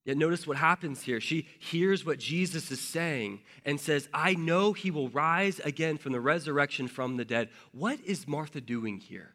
Yet 0.05 0.17
notice 0.17 0.45
what 0.45 0.57
happens 0.57 1.01
here. 1.01 1.19
She 1.19 1.47
hears 1.57 2.05
what 2.05 2.19
Jesus 2.19 2.71
is 2.71 2.79
saying 2.79 3.41
and 3.65 3.79
says, 3.79 4.07
I 4.13 4.35
know 4.35 4.71
he 4.71 4.91
will 4.91 5.09
rise 5.09 5.59
again 5.59 5.97
from 5.97 6.13
the 6.13 6.21
resurrection 6.21 6.87
from 6.87 7.17
the 7.17 7.25
dead. 7.25 7.49
What 7.71 7.99
is 8.05 8.27
Martha 8.27 8.61
doing 8.61 8.99
here? 8.99 9.33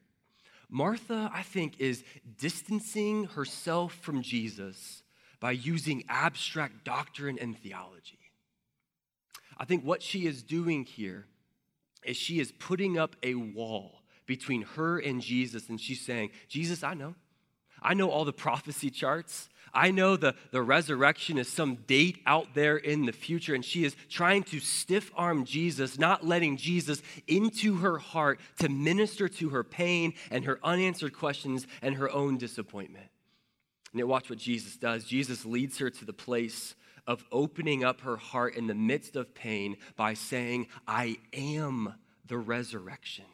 Martha, 0.69 1.29
I 1.35 1.43
think, 1.43 1.81
is 1.81 2.05
distancing 2.39 3.25
herself 3.25 3.95
from 3.95 4.23
Jesus 4.23 5.03
by 5.41 5.51
using 5.51 6.05
abstract 6.09 6.85
doctrine 6.85 7.37
and 7.41 7.59
theology. 7.59 8.21
I 9.59 9.65
think 9.65 9.85
what 9.85 10.03
she 10.03 10.27
is 10.27 10.45
doing 10.45 10.85
here 10.85 11.27
is 12.05 12.17
she 12.17 12.39
is 12.39 12.53
putting 12.53 12.97
up 12.97 13.17
a 13.25 13.35
wall 13.35 14.03
between 14.27 14.63
her 14.63 14.99
and 14.99 15.21
Jesus, 15.21 15.69
and 15.69 15.81
she's 15.81 16.01
saying, 16.01 16.31
Jesus, 16.49 16.85
I 16.85 16.95
know. 16.95 17.17
I 17.83 17.95
know 17.95 18.11
all 18.11 18.25
the 18.25 18.33
prophecy 18.33 18.91
charts. 18.91 19.49
I 19.73 19.91
know 19.91 20.17
the, 20.17 20.35
the 20.51 20.63
resurrection 20.63 21.39
is 21.39 21.49
some 21.49 21.77
date 21.87 22.19
out 22.27 22.55
there 22.55 22.77
in 22.77 23.07
the 23.07 23.13
future, 23.13 23.55
and 23.55 23.65
she 23.65 23.85
is 23.85 23.97
trying 24.09 24.43
to 24.45 24.61
stiff 24.61 25.11
arm 25.17 25.45
Jesus, 25.45 25.99
not 25.99 26.27
letting 26.27 26.57
Jesus 26.57 27.03
into 27.27 27.77
her 27.77 27.99
heart 27.99 28.41
to 28.59 28.69
minister 28.69 29.29
to 29.29 29.51
her 29.51 29.65
pain 29.65 30.15
and 30.31 30.45
her 30.45 30.59
unanswered 30.63 31.15
questions 31.15 31.67
and 31.83 31.97
her 31.97 32.11
own 32.11 32.37
disappointment. 32.39 33.07
And 33.93 34.03
watch 34.05 34.31
what 34.31 34.39
Jesus 34.39 34.77
does. 34.77 35.05
Jesus 35.05 35.45
leads 35.45 35.79
her 35.79 35.91
to 35.91 36.05
the 36.05 36.13
place 36.13 36.75
of 37.07 37.25
opening 37.33 37.83
up 37.83 38.03
her 38.03 38.17
heart 38.17 38.55
in 38.55 38.67
the 38.67 38.75
midst 38.75 39.17
of 39.17 39.35
pain 39.35 39.77
by 39.97 40.15
saying, 40.15 40.69
I 40.87 41.19
am 41.33 41.95
the 42.27 42.39
resurrection 42.39 43.25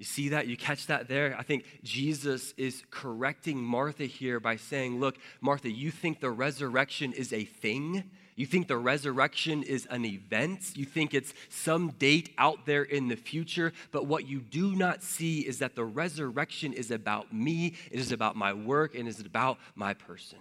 you 0.00 0.06
see 0.06 0.30
that? 0.30 0.46
You 0.46 0.56
catch 0.56 0.86
that 0.86 1.08
there? 1.08 1.36
I 1.38 1.42
think 1.42 1.66
Jesus 1.82 2.54
is 2.56 2.82
correcting 2.90 3.62
Martha 3.62 4.04
here 4.04 4.40
by 4.40 4.56
saying, 4.56 4.98
Look, 4.98 5.18
Martha, 5.42 5.70
you 5.70 5.90
think 5.90 6.20
the 6.20 6.30
resurrection 6.30 7.12
is 7.12 7.34
a 7.34 7.44
thing? 7.44 8.04
You 8.34 8.46
think 8.46 8.66
the 8.66 8.78
resurrection 8.78 9.62
is 9.62 9.84
an 9.90 10.06
event. 10.06 10.72
You 10.74 10.86
think 10.86 11.12
it's 11.12 11.34
some 11.50 11.90
date 11.90 12.32
out 12.38 12.64
there 12.64 12.82
in 12.82 13.08
the 13.08 13.16
future. 13.16 13.74
But 13.92 14.06
what 14.06 14.26
you 14.26 14.40
do 14.40 14.74
not 14.74 15.02
see 15.02 15.40
is 15.40 15.58
that 15.58 15.76
the 15.76 15.84
resurrection 15.84 16.72
is 16.72 16.90
about 16.90 17.34
me, 17.34 17.74
it 17.90 18.00
is 18.00 18.10
about 18.10 18.36
my 18.36 18.54
work, 18.54 18.94
and 18.94 19.06
it 19.06 19.10
is 19.10 19.20
about 19.20 19.58
my 19.74 19.92
person. 19.92 20.38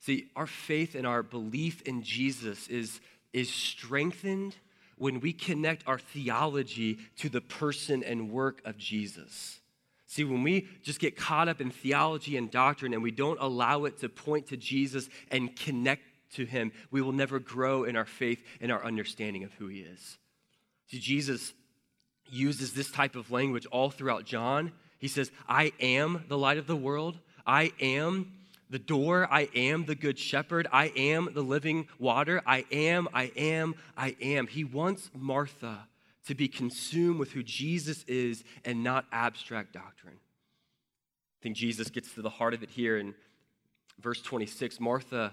See, 0.00 0.26
our 0.36 0.46
faith 0.46 0.94
and 0.94 1.06
our 1.06 1.22
belief 1.22 1.80
in 1.86 2.02
Jesus 2.02 2.68
is, 2.68 3.00
is 3.32 3.50
strengthened 3.50 4.56
when 4.98 5.20
we 5.20 5.32
connect 5.32 5.86
our 5.86 5.98
theology 5.98 6.98
to 7.18 7.28
the 7.28 7.40
person 7.40 8.02
and 8.02 8.30
work 8.30 8.60
of 8.64 8.76
Jesus. 8.76 9.60
See, 10.06 10.24
when 10.24 10.42
we 10.42 10.66
just 10.82 11.00
get 11.00 11.16
caught 11.16 11.48
up 11.48 11.60
in 11.60 11.70
theology 11.70 12.36
and 12.36 12.50
doctrine 12.50 12.94
and 12.94 13.02
we 13.02 13.10
don't 13.10 13.38
allow 13.40 13.84
it 13.84 13.98
to 13.98 14.08
point 14.08 14.46
to 14.48 14.56
Jesus 14.56 15.08
and 15.30 15.54
connect 15.54 16.02
to 16.32 16.44
him, 16.44 16.72
we 16.90 17.02
will 17.02 17.12
never 17.12 17.38
grow 17.38 17.84
in 17.84 17.94
our 17.94 18.06
faith 18.06 18.42
and 18.60 18.72
our 18.72 18.84
understanding 18.84 19.44
of 19.44 19.52
who 19.54 19.68
he 19.68 19.80
is. 19.80 20.18
See, 20.86 20.98
Jesus 20.98 21.52
uses 22.30 22.72
this 22.72 22.90
type 22.90 23.16
of 23.16 23.30
language 23.30 23.66
all 23.66 23.90
throughout 23.90 24.24
John. 24.24 24.72
He 24.98 25.08
says, 25.08 25.30
I 25.46 25.72
am 25.78 26.24
the 26.28 26.38
light 26.38 26.58
of 26.58 26.66
the 26.66 26.76
world. 26.76 27.18
I 27.46 27.72
am 27.80 28.32
the 28.70 28.78
door. 28.78 29.26
I 29.30 29.48
am 29.54 29.84
the 29.84 29.94
good 29.94 30.18
shepherd. 30.18 30.66
I 30.72 30.92
am 30.96 31.30
the 31.32 31.42
living 31.42 31.88
water. 31.98 32.42
I 32.46 32.64
am, 32.70 33.08
I 33.12 33.32
am, 33.36 33.74
I 33.96 34.16
am. 34.20 34.46
He 34.46 34.64
wants 34.64 35.10
Martha 35.14 35.86
to 36.26 36.34
be 36.34 36.48
consumed 36.48 37.18
with 37.18 37.32
who 37.32 37.42
Jesus 37.42 38.04
is 38.04 38.44
and 38.64 38.84
not 38.84 39.06
abstract 39.12 39.72
doctrine. 39.72 40.16
I 40.16 41.38
think 41.42 41.56
Jesus 41.56 41.88
gets 41.90 42.14
to 42.14 42.22
the 42.22 42.30
heart 42.30 42.54
of 42.54 42.62
it 42.62 42.70
here 42.70 42.98
in 42.98 43.14
verse 44.00 44.20
26. 44.22 44.80
Martha, 44.80 45.32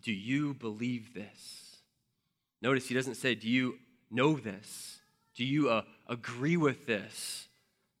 do 0.00 0.12
you 0.12 0.54
believe 0.54 1.14
this? 1.14 1.78
Notice 2.62 2.88
he 2.88 2.94
doesn't 2.94 3.16
say, 3.16 3.34
Do 3.34 3.48
you 3.48 3.78
know 4.10 4.36
this? 4.36 5.00
Do 5.34 5.44
you 5.44 5.70
uh, 5.70 5.82
agree 6.08 6.56
with 6.56 6.86
this? 6.86 7.48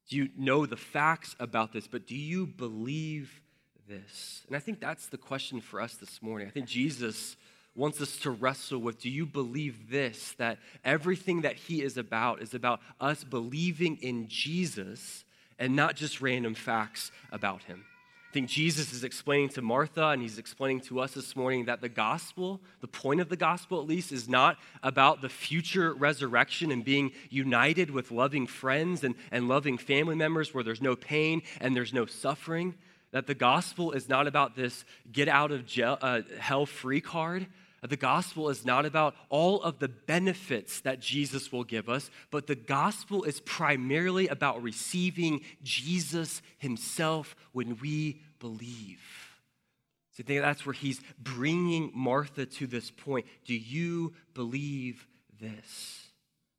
Do 0.08 0.16
you 0.16 0.28
know 0.36 0.66
the 0.66 0.76
facts 0.76 1.36
about 1.38 1.72
this? 1.72 1.86
But 1.86 2.06
do 2.06 2.16
you 2.16 2.46
believe 2.46 3.40
this? 3.88 4.42
And 4.46 4.56
I 4.56 4.60
think 4.60 4.80
that's 4.80 5.06
the 5.06 5.18
question 5.18 5.60
for 5.60 5.80
us 5.80 5.94
this 5.94 6.22
morning. 6.22 6.46
I 6.46 6.50
think 6.50 6.66
Jesus 6.66 7.36
wants 7.74 8.00
us 8.00 8.16
to 8.18 8.30
wrestle 8.30 8.80
with 8.80 9.00
do 9.00 9.08
you 9.08 9.24
believe 9.24 9.90
this? 9.90 10.34
That 10.38 10.58
everything 10.84 11.42
that 11.42 11.56
he 11.56 11.82
is 11.82 11.96
about 11.96 12.42
is 12.42 12.54
about 12.54 12.80
us 13.00 13.24
believing 13.24 13.96
in 14.02 14.28
Jesus 14.28 15.24
and 15.58 15.74
not 15.74 15.96
just 15.96 16.20
random 16.20 16.54
facts 16.54 17.10
about 17.32 17.62
him. 17.64 17.84
I 18.28 18.32
think 18.34 18.50
Jesus 18.50 18.92
is 18.92 19.04
explaining 19.04 19.48
to 19.50 19.62
Martha 19.62 20.08
and 20.08 20.20
he's 20.20 20.38
explaining 20.38 20.80
to 20.82 21.00
us 21.00 21.12
this 21.12 21.34
morning 21.34 21.64
that 21.64 21.80
the 21.80 21.88
gospel, 21.88 22.60
the 22.82 22.86
point 22.86 23.22
of 23.22 23.30
the 23.30 23.38
gospel 23.38 23.80
at 23.80 23.86
least, 23.86 24.12
is 24.12 24.28
not 24.28 24.58
about 24.82 25.22
the 25.22 25.30
future 25.30 25.94
resurrection 25.94 26.70
and 26.70 26.84
being 26.84 27.12
united 27.30 27.90
with 27.90 28.10
loving 28.10 28.46
friends 28.46 29.02
and, 29.02 29.14
and 29.32 29.48
loving 29.48 29.78
family 29.78 30.14
members 30.14 30.52
where 30.52 30.62
there's 30.62 30.82
no 30.82 30.94
pain 30.94 31.40
and 31.62 31.74
there's 31.74 31.94
no 31.94 32.04
suffering. 32.04 32.74
That 33.12 33.26
the 33.26 33.34
gospel 33.34 33.92
is 33.92 34.08
not 34.08 34.26
about 34.26 34.54
this 34.54 34.84
get 35.10 35.28
out 35.28 35.50
of 35.50 35.66
jail, 35.66 35.98
uh, 36.00 36.22
hell 36.38 36.66
free 36.66 37.00
card. 37.00 37.46
The 37.80 37.96
gospel 37.96 38.48
is 38.48 38.64
not 38.64 38.84
about 38.86 39.14
all 39.28 39.62
of 39.62 39.78
the 39.78 39.88
benefits 39.88 40.80
that 40.80 41.00
Jesus 41.00 41.52
will 41.52 41.62
give 41.62 41.88
us, 41.88 42.10
but 42.30 42.48
the 42.48 42.56
gospel 42.56 43.22
is 43.22 43.38
primarily 43.40 44.26
about 44.26 44.62
receiving 44.62 45.42
Jesus 45.62 46.42
himself 46.58 47.36
when 47.52 47.78
we 47.80 48.20
believe. 48.40 49.00
So 50.10 50.24
I 50.24 50.26
think 50.26 50.42
that's 50.42 50.66
where 50.66 50.72
he's 50.72 51.00
bringing 51.20 51.92
Martha 51.94 52.46
to 52.46 52.66
this 52.66 52.90
point. 52.90 53.26
Do 53.44 53.54
you 53.54 54.12
believe 54.34 55.06
this? 55.40 56.08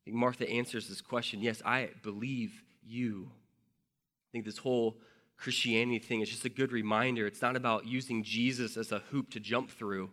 think 0.06 0.16
Martha 0.16 0.48
answers 0.48 0.88
this 0.88 1.02
question 1.02 1.42
yes, 1.42 1.60
I 1.66 1.90
believe 2.02 2.62
you. 2.82 3.30
I 3.30 4.28
think 4.32 4.46
this 4.46 4.56
whole 4.56 4.96
Christianity 5.40 5.98
thing 5.98 6.20
is 6.20 6.28
just 6.28 6.44
a 6.44 6.50
good 6.50 6.70
reminder. 6.70 7.26
It's 7.26 7.40
not 7.40 7.56
about 7.56 7.86
using 7.86 8.22
Jesus 8.22 8.76
as 8.76 8.92
a 8.92 8.98
hoop 9.10 9.30
to 9.30 9.40
jump 9.40 9.70
through 9.70 10.10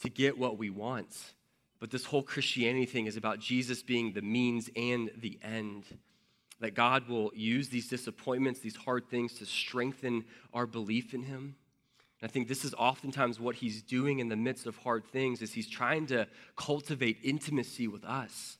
to 0.00 0.08
get 0.08 0.38
what 0.38 0.58
we 0.58 0.70
want. 0.70 1.34
But 1.78 1.90
this 1.90 2.06
whole 2.06 2.22
Christianity 2.22 2.86
thing 2.86 3.06
is 3.06 3.16
about 3.16 3.38
Jesus 3.38 3.82
being 3.82 4.12
the 4.12 4.22
means 4.22 4.70
and 4.74 5.10
the 5.16 5.38
end. 5.42 5.84
That 6.60 6.74
God 6.74 7.08
will 7.08 7.32
use 7.34 7.68
these 7.68 7.88
disappointments, 7.88 8.60
these 8.60 8.76
hard 8.76 9.08
things 9.10 9.34
to 9.34 9.46
strengthen 9.46 10.24
our 10.54 10.66
belief 10.66 11.12
in 11.12 11.24
Him. 11.24 11.56
And 12.20 12.30
I 12.30 12.32
think 12.32 12.48
this 12.48 12.64
is 12.64 12.72
oftentimes 12.74 13.38
what 13.38 13.56
He's 13.56 13.82
doing 13.82 14.20
in 14.20 14.28
the 14.28 14.36
midst 14.36 14.66
of 14.66 14.76
hard 14.76 15.04
things 15.04 15.42
is 15.42 15.52
He's 15.52 15.68
trying 15.68 16.06
to 16.06 16.26
cultivate 16.56 17.18
intimacy 17.22 17.88
with 17.88 18.04
us 18.04 18.58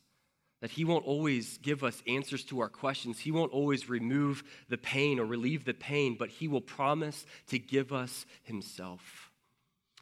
that 0.63 0.71
He 0.71 0.85
won't 0.85 1.05
always 1.05 1.59
give 1.59 1.83
us 1.83 2.05
answers 2.07 2.45
to 2.45 2.61
our 2.61 2.69
questions. 2.69 3.19
He 3.19 3.33
won't 3.33 3.53
always 3.53 3.89
remove 3.89 4.45
the 4.69 4.79
pain 4.79 5.19
or 5.19 5.27
relieve 5.27 5.65
the 5.65 5.75
pain, 5.75 6.17
but 6.17 6.29
He 6.29 6.47
will 6.47 6.61
promise 6.61 7.27
to 7.49 7.59
give 7.59 7.93
us 7.93 8.25
Himself. 8.45 9.33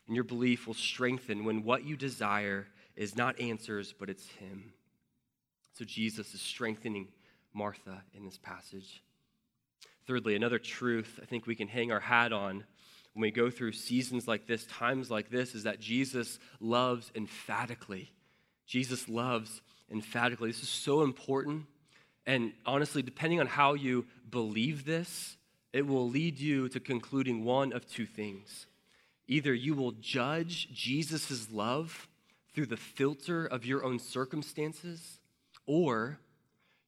And 0.06 0.14
your 0.14 0.24
belief 0.24 0.66
will 0.66 0.74
strengthen 0.74 1.46
when 1.46 1.64
what 1.64 1.84
you 1.84 1.96
desire 1.96 2.66
is 2.94 3.16
not 3.16 3.40
answers, 3.40 3.94
but 3.98 4.10
it's 4.10 4.28
Him. 4.28 4.74
So 5.72 5.86
Jesus 5.86 6.34
is 6.34 6.42
strengthening 6.42 7.08
Martha 7.54 8.02
in 8.14 8.26
this 8.26 8.36
passage. 8.36 9.02
Thirdly, 10.06 10.36
another 10.36 10.58
truth 10.58 11.18
I 11.22 11.24
think 11.24 11.46
we 11.46 11.54
can 11.54 11.68
hang 11.68 11.90
our 11.90 12.00
hat 12.00 12.34
on 12.34 12.64
when 13.14 13.22
we 13.22 13.30
go 13.30 13.50
through 13.50 13.72
seasons 13.72 14.28
like 14.28 14.46
this, 14.46 14.66
times 14.66 15.10
like 15.10 15.30
this, 15.30 15.54
is 15.54 15.62
that 15.62 15.80
Jesus 15.80 16.38
loves 16.60 17.10
emphatically. 17.14 18.12
Jesus 18.66 19.08
loves 19.08 19.62
emphatically. 19.90 20.50
This 20.50 20.62
is 20.62 20.68
so 20.68 21.02
important. 21.02 21.66
And 22.26 22.52
honestly, 22.66 23.02
depending 23.02 23.40
on 23.40 23.46
how 23.46 23.74
you 23.74 24.06
believe 24.30 24.84
this, 24.84 25.36
it 25.72 25.86
will 25.86 26.08
lead 26.08 26.38
you 26.38 26.68
to 26.68 26.80
concluding 26.80 27.44
one 27.44 27.72
of 27.72 27.86
two 27.88 28.06
things. 28.06 28.66
Either 29.28 29.54
you 29.54 29.74
will 29.74 29.92
judge 29.92 30.68
Jesus' 30.72 31.50
love 31.50 32.08
through 32.54 32.66
the 32.66 32.76
filter 32.76 33.46
of 33.46 33.64
your 33.64 33.84
own 33.84 33.98
circumstances, 33.98 35.20
or 35.66 36.18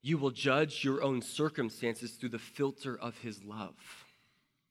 you 0.03 0.19
will 0.19 0.31
judge 0.31 0.83
your 0.83 1.03
own 1.03 1.23
circumstances 1.23 2.13
through 2.13 2.31
the 2.31 2.39
filter 2.39 2.99
of 2.99 3.17
his 3.19 3.45
love. 3.45 3.75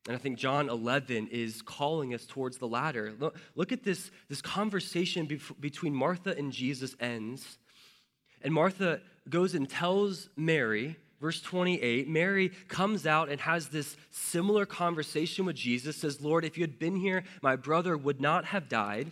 And 0.08 0.16
I 0.16 0.20
think 0.20 0.38
John 0.38 0.68
11 0.68 1.28
is 1.28 1.62
calling 1.62 2.14
us 2.14 2.26
towards 2.26 2.58
the 2.58 2.68
latter. 2.68 3.14
Look, 3.18 3.38
look 3.56 3.72
at 3.72 3.84
this, 3.84 4.12
this 4.30 4.42
conversation 4.42 5.30
between 5.60 5.94
Martha 5.94 6.36
and 6.36 6.52
Jesus 6.52 6.96
ends 7.00 7.60
and 8.44 8.54
Martha 8.54 9.02
goes 9.30 9.54
and 9.54 9.70
tells 9.70 10.30
Mary, 10.36 10.98
verse 11.20 11.42
28, 11.42 12.08
Mary 12.10 12.50
comes 12.68 13.06
out 13.06 13.30
and 13.30 13.40
has 13.42 13.70
this 13.70 13.96
similar 14.10 14.66
conversation 14.66 15.46
with 15.46 15.56
Jesus, 15.56 15.96
says, 15.98 16.22
Lord, 16.22 16.44
if 16.44 16.58
you 16.58 16.64
had 16.64 16.80
been 16.80 16.96
here, 16.96 17.24
my 17.42 17.56
brother 17.56 17.96
would 17.96 18.20
not 18.20 18.46
have 18.46 18.68
died. 18.68 19.12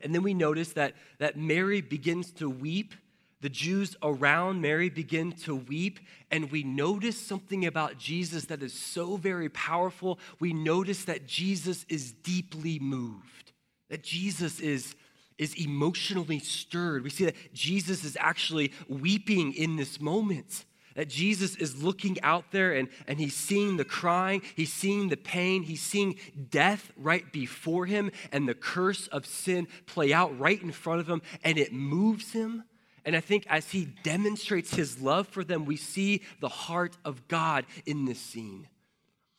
And 0.00 0.14
then 0.14 0.22
we 0.22 0.34
notice 0.34 0.72
that, 0.74 0.94
that 1.18 1.36
Mary 1.36 1.80
begins 1.80 2.30
to 2.32 2.48
weep. 2.48 2.94
The 3.42 3.48
Jews 3.48 3.96
around 4.02 4.60
Mary 4.60 4.90
begin 4.90 5.32
to 5.44 5.56
weep, 5.56 5.98
and 6.30 6.50
we 6.50 6.62
notice 6.62 7.18
something 7.18 7.64
about 7.64 7.96
Jesus 7.96 8.44
that 8.46 8.62
is 8.62 8.74
so 8.74 9.16
very 9.16 9.48
powerful. 9.48 10.18
We 10.40 10.52
notice 10.52 11.06
that 11.06 11.26
Jesus 11.26 11.86
is 11.88 12.12
deeply 12.12 12.78
moved, 12.78 13.52
that 13.88 14.02
Jesus 14.02 14.60
is, 14.60 14.94
is 15.40 15.54
emotionally 15.54 16.38
stirred. 16.38 17.02
We 17.02 17.10
see 17.10 17.24
that 17.24 17.54
Jesus 17.54 18.04
is 18.04 18.16
actually 18.20 18.72
weeping 18.88 19.54
in 19.54 19.76
this 19.76 20.00
moment. 20.00 20.66
That 20.94 21.08
Jesus 21.08 21.56
is 21.56 21.82
looking 21.82 22.20
out 22.20 22.50
there 22.50 22.74
and, 22.74 22.88
and 23.06 23.18
he's 23.18 23.34
seeing 23.34 23.78
the 23.78 23.84
crying, 23.84 24.42
he's 24.54 24.72
seeing 24.72 25.08
the 25.08 25.16
pain, 25.16 25.62
he's 25.62 25.80
seeing 25.80 26.16
death 26.50 26.92
right 26.96 27.32
before 27.32 27.86
him 27.86 28.10
and 28.32 28.46
the 28.46 28.54
curse 28.54 29.06
of 29.06 29.24
sin 29.24 29.66
play 29.86 30.12
out 30.12 30.38
right 30.38 30.60
in 30.60 30.72
front 30.72 31.00
of 31.00 31.08
him, 31.08 31.22
and 31.42 31.56
it 31.56 31.72
moves 31.72 32.32
him. 32.32 32.64
And 33.04 33.16
I 33.16 33.20
think 33.20 33.46
as 33.48 33.70
he 33.70 33.86
demonstrates 34.02 34.74
his 34.74 35.00
love 35.00 35.26
for 35.26 35.42
them, 35.42 35.64
we 35.64 35.76
see 35.76 36.22
the 36.40 36.50
heart 36.50 36.98
of 37.04 37.28
God 37.28 37.64
in 37.86 38.04
this 38.04 38.20
scene. 38.20 38.66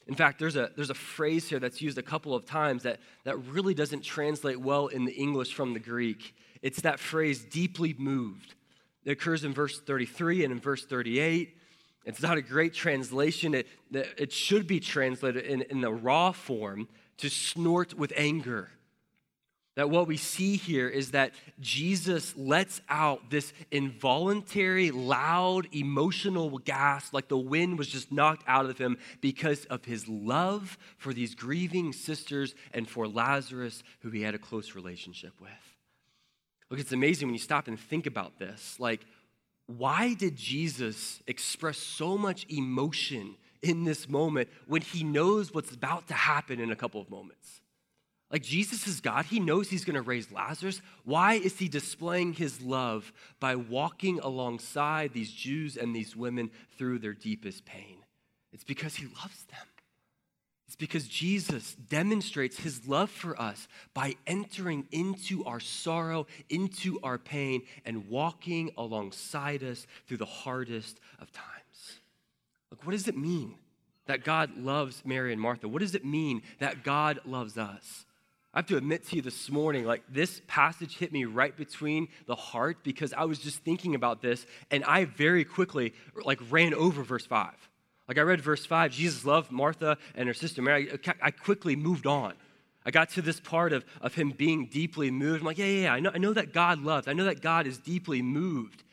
In 0.07 0.15
fact, 0.15 0.39
there's 0.39 0.55
a, 0.55 0.71
there's 0.75 0.89
a 0.89 0.95
phrase 0.95 1.47
here 1.47 1.59
that's 1.59 1.81
used 1.81 1.97
a 1.97 2.03
couple 2.03 2.33
of 2.33 2.45
times 2.45 2.83
that, 2.83 2.99
that 3.23 3.37
really 3.45 3.73
doesn't 3.73 4.03
translate 4.03 4.59
well 4.59 4.87
in 4.87 5.05
the 5.05 5.13
English 5.13 5.53
from 5.53 5.73
the 5.73 5.79
Greek. 5.79 6.35
It's 6.61 6.81
that 6.81 6.99
phrase, 6.99 7.43
deeply 7.43 7.95
moved. 7.97 8.55
It 9.05 9.11
occurs 9.11 9.43
in 9.43 9.53
verse 9.53 9.79
33 9.79 10.43
and 10.43 10.51
in 10.51 10.59
verse 10.59 10.85
38. 10.85 11.57
It's 12.05 12.21
not 12.21 12.37
a 12.37 12.41
great 12.41 12.73
translation. 12.73 13.53
It, 13.53 13.67
it 13.91 14.31
should 14.31 14.67
be 14.67 14.79
translated 14.79 15.45
in, 15.45 15.61
in 15.63 15.81
the 15.81 15.91
raw 15.91 16.31
form 16.31 16.87
to 17.17 17.29
snort 17.29 17.93
with 17.93 18.11
anger. 18.15 18.69
That 19.75 19.89
what 19.89 20.05
we 20.05 20.17
see 20.17 20.57
here 20.57 20.89
is 20.89 21.11
that 21.11 21.31
Jesus 21.61 22.35
lets 22.35 22.81
out 22.89 23.29
this 23.29 23.53
involuntary, 23.71 24.91
loud, 24.91 25.67
emotional 25.71 26.57
gasp, 26.57 27.13
like 27.13 27.29
the 27.29 27.37
wind 27.37 27.77
was 27.77 27.87
just 27.87 28.11
knocked 28.11 28.43
out 28.47 28.65
of 28.65 28.77
him 28.77 28.97
because 29.21 29.63
of 29.65 29.85
his 29.85 30.09
love 30.09 30.77
for 30.97 31.13
these 31.13 31.35
grieving 31.35 31.93
sisters 31.93 32.53
and 32.73 32.87
for 32.89 33.07
Lazarus, 33.07 33.81
who 34.01 34.09
he 34.09 34.21
had 34.21 34.35
a 34.35 34.39
close 34.39 34.75
relationship 34.75 35.33
with. 35.39 35.51
Look, 36.69 36.79
it's 36.79 36.91
amazing 36.91 37.29
when 37.29 37.35
you 37.35 37.39
stop 37.39 37.69
and 37.69 37.79
think 37.79 38.07
about 38.07 38.39
this. 38.39 38.77
Like, 38.77 39.05
why 39.67 40.15
did 40.15 40.35
Jesus 40.35 41.21
express 41.27 41.77
so 41.77 42.17
much 42.17 42.45
emotion 42.49 43.35
in 43.61 43.85
this 43.85 44.09
moment 44.09 44.49
when 44.67 44.81
he 44.81 45.03
knows 45.03 45.53
what's 45.53 45.71
about 45.71 46.07
to 46.09 46.13
happen 46.13 46.59
in 46.59 46.71
a 46.71 46.75
couple 46.75 46.99
of 46.99 47.09
moments? 47.09 47.61
Like, 48.31 48.43
Jesus 48.43 48.87
is 48.87 49.01
God. 49.01 49.25
He 49.25 49.39
knows 49.39 49.69
he's 49.69 49.83
going 49.83 49.95
to 49.95 50.01
raise 50.01 50.31
Lazarus. 50.31 50.81
Why 51.03 51.33
is 51.33 51.59
he 51.59 51.67
displaying 51.67 52.33
his 52.33 52.61
love 52.61 53.11
by 53.41 53.55
walking 53.55 54.19
alongside 54.19 55.11
these 55.11 55.31
Jews 55.31 55.75
and 55.75 55.93
these 55.93 56.15
women 56.15 56.49
through 56.77 56.99
their 56.99 57.13
deepest 57.13 57.65
pain? 57.65 57.97
It's 58.53 58.63
because 58.63 58.95
he 58.95 59.05
loves 59.05 59.43
them. 59.45 59.67
It's 60.67 60.77
because 60.77 61.05
Jesus 61.05 61.75
demonstrates 61.75 62.57
his 62.57 62.87
love 62.87 63.09
for 63.09 63.39
us 63.39 63.67
by 63.93 64.15
entering 64.25 64.87
into 64.91 65.43
our 65.43 65.59
sorrow, 65.59 66.27
into 66.49 66.97
our 67.03 67.17
pain, 67.17 67.63
and 67.83 68.07
walking 68.07 68.71
alongside 68.77 69.63
us 69.63 69.85
through 70.07 70.17
the 70.17 70.25
hardest 70.25 71.01
of 71.19 71.29
times. 71.33 71.99
Look, 72.69 72.85
what 72.85 72.93
does 72.93 73.09
it 73.09 73.17
mean 73.17 73.55
that 74.05 74.23
God 74.23 74.57
loves 74.57 75.03
Mary 75.03 75.33
and 75.33 75.41
Martha? 75.41 75.67
What 75.67 75.81
does 75.81 75.93
it 75.93 76.05
mean 76.05 76.41
that 76.59 76.85
God 76.85 77.19
loves 77.25 77.57
us? 77.57 78.05
I 78.53 78.59
have 78.59 78.67
to 78.67 78.77
admit 78.77 79.07
to 79.07 79.15
you 79.15 79.21
this 79.21 79.49
morning, 79.49 79.85
like 79.85 80.03
this 80.09 80.41
passage 80.47 80.97
hit 80.97 81.13
me 81.13 81.23
right 81.23 81.55
between 81.55 82.09
the 82.25 82.35
heart 82.35 82.83
because 82.83 83.13
I 83.13 83.23
was 83.23 83.39
just 83.39 83.59
thinking 83.59 83.95
about 83.95 84.21
this 84.21 84.45
and 84.69 84.83
I 84.83 85.05
very 85.05 85.45
quickly 85.45 85.93
like 86.25 86.39
ran 86.49 86.73
over 86.73 87.01
verse 87.03 87.25
5. 87.25 87.53
Like 88.09 88.17
I 88.17 88.21
read 88.21 88.41
verse 88.41 88.65
5, 88.65 88.91
Jesus 88.91 89.23
loved 89.23 89.51
Martha 89.51 89.97
and 90.15 90.27
her 90.27 90.33
sister 90.33 90.61
Mary. 90.61 90.91
I 91.21 91.31
quickly 91.31 91.77
moved 91.77 92.05
on. 92.05 92.33
I 92.85 92.91
got 92.91 93.11
to 93.11 93.21
this 93.21 93.39
part 93.39 93.71
of, 93.71 93.85
of 94.01 94.15
him 94.15 94.31
being 94.31 94.65
deeply 94.65 95.11
moved. 95.11 95.41
I'm 95.41 95.45
like, 95.45 95.57
yeah, 95.57 95.65
yeah, 95.65 95.83
yeah. 95.83 95.93
I 95.93 95.99
know, 96.01 96.11
I 96.13 96.17
know 96.17 96.33
that 96.33 96.51
God 96.51 96.79
loves. 96.79 97.07
I 97.07 97.13
know 97.13 97.25
that 97.25 97.41
God 97.41 97.67
is 97.67 97.77
deeply 97.77 98.21
moved. 98.21 98.83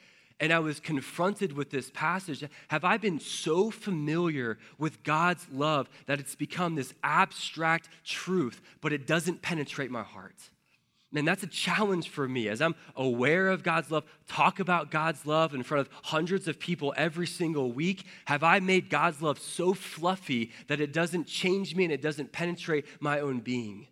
And 0.40 0.52
I 0.52 0.60
was 0.60 0.78
confronted 0.78 1.52
with 1.52 1.70
this 1.70 1.90
passage. 1.90 2.44
Have 2.68 2.84
I 2.84 2.96
been 2.96 3.18
so 3.18 3.70
familiar 3.70 4.58
with 4.78 5.02
God's 5.02 5.46
love 5.50 5.88
that 6.06 6.20
it's 6.20 6.36
become 6.36 6.76
this 6.76 6.94
abstract 7.02 7.88
truth, 8.04 8.60
but 8.80 8.92
it 8.92 9.06
doesn't 9.06 9.42
penetrate 9.42 9.90
my 9.90 10.02
heart? 10.02 10.36
Man, 11.10 11.24
that's 11.24 11.42
a 11.42 11.48
challenge 11.48 12.10
for 12.10 12.28
me 12.28 12.48
as 12.48 12.60
I'm 12.60 12.74
aware 12.94 13.48
of 13.48 13.62
God's 13.62 13.90
love, 13.90 14.04
talk 14.28 14.60
about 14.60 14.90
God's 14.90 15.24
love 15.24 15.54
in 15.54 15.62
front 15.62 15.86
of 15.86 15.92
hundreds 16.02 16.46
of 16.46 16.60
people 16.60 16.92
every 16.98 17.26
single 17.26 17.72
week. 17.72 18.04
Have 18.26 18.44
I 18.44 18.60
made 18.60 18.90
God's 18.90 19.22
love 19.22 19.38
so 19.38 19.72
fluffy 19.72 20.52
that 20.66 20.80
it 20.80 20.92
doesn't 20.92 21.26
change 21.26 21.74
me 21.74 21.84
and 21.84 21.92
it 21.92 22.02
doesn't 22.02 22.30
penetrate 22.30 22.84
my 23.00 23.20
own 23.20 23.40
being? 23.40 23.86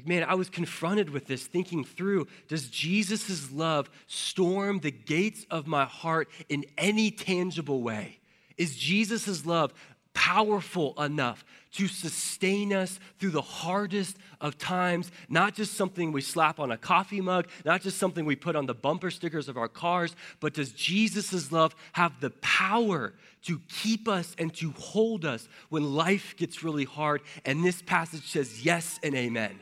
Like, 0.00 0.08
man, 0.08 0.24
I 0.24 0.34
was 0.34 0.48
confronted 0.48 1.10
with 1.10 1.26
this, 1.26 1.44
thinking 1.46 1.84
through 1.84 2.26
does 2.48 2.68
Jesus' 2.68 3.52
love 3.52 3.90
storm 4.06 4.78
the 4.78 4.90
gates 4.90 5.44
of 5.50 5.66
my 5.66 5.84
heart 5.84 6.30
in 6.48 6.64
any 6.78 7.10
tangible 7.10 7.82
way? 7.82 8.18
Is 8.56 8.78
Jesus' 8.78 9.44
love 9.44 9.74
powerful 10.14 10.94
enough 11.02 11.44
to 11.72 11.86
sustain 11.86 12.72
us 12.72 12.98
through 13.18 13.32
the 13.32 13.42
hardest 13.42 14.16
of 14.40 14.56
times, 14.56 15.12
not 15.28 15.54
just 15.54 15.74
something 15.74 16.12
we 16.12 16.22
slap 16.22 16.58
on 16.58 16.70
a 16.70 16.78
coffee 16.78 17.20
mug, 17.20 17.46
not 17.66 17.82
just 17.82 17.98
something 17.98 18.24
we 18.24 18.36
put 18.36 18.56
on 18.56 18.64
the 18.64 18.72
bumper 18.72 19.10
stickers 19.10 19.50
of 19.50 19.58
our 19.58 19.68
cars, 19.68 20.16
but 20.40 20.54
does 20.54 20.72
Jesus' 20.72 21.52
love 21.52 21.76
have 21.92 22.18
the 22.20 22.30
power 22.40 23.12
to 23.42 23.60
keep 23.68 24.08
us 24.08 24.34
and 24.38 24.54
to 24.54 24.70
hold 24.78 25.26
us 25.26 25.46
when 25.68 25.94
life 25.94 26.34
gets 26.38 26.64
really 26.64 26.84
hard? 26.84 27.20
And 27.44 27.62
this 27.62 27.82
passage 27.82 28.26
says 28.30 28.64
yes 28.64 28.98
and 29.02 29.14
amen. 29.14 29.60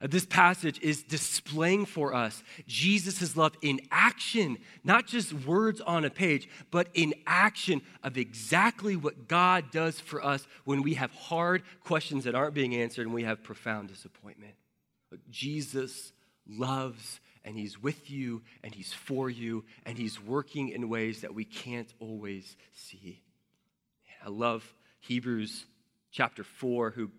Uh, 0.00 0.06
this 0.06 0.24
passage 0.24 0.80
is 0.80 1.02
displaying 1.02 1.84
for 1.84 2.14
us 2.14 2.44
Jesus' 2.66 3.36
love 3.36 3.54
in 3.62 3.80
action, 3.90 4.58
not 4.84 5.06
just 5.06 5.32
words 5.32 5.80
on 5.80 6.04
a 6.04 6.10
page, 6.10 6.48
but 6.70 6.88
in 6.94 7.14
action 7.26 7.82
of 8.04 8.16
exactly 8.16 8.94
what 8.94 9.26
God 9.26 9.70
does 9.72 9.98
for 9.98 10.24
us 10.24 10.46
when 10.64 10.82
we 10.82 10.94
have 10.94 11.10
hard 11.12 11.62
questions 11.82 12.24
that 12.24 12.34
aren't 12.34 12.54
being 12.54 12.76
answered 12.76 13.06
and 13.06 13.14
we 13.14 13.24
have 13.24 13.42
profound 13.42 13.88
disappointment. 13.88 14.54
Jesus 15.30 16.12
loves 16.46 17.20
and 17.44 17.56
He's 17.56 17.82
with 17.82 18.10
you 18.10 18.42
and 18.62 18.74
He's 18.74 18.92
for 18.92 19.28
you 19.28 19.64
and 19.84 19.98
He's 19.98 20.22
working 20.22 20.68
in 20.68 20.88
ways 20.88 21.22
that 21.22 21.34
we 21.34 21.44
can't 21.44 21.92
always 21.98 22.56
see. 22.72 23.22
I 24.24 24.28
love 24.28 24.64
Hebrews 25.00 25.64
chapter 26.10 26.44
4, 26.44 26.90
who 26.90 27.10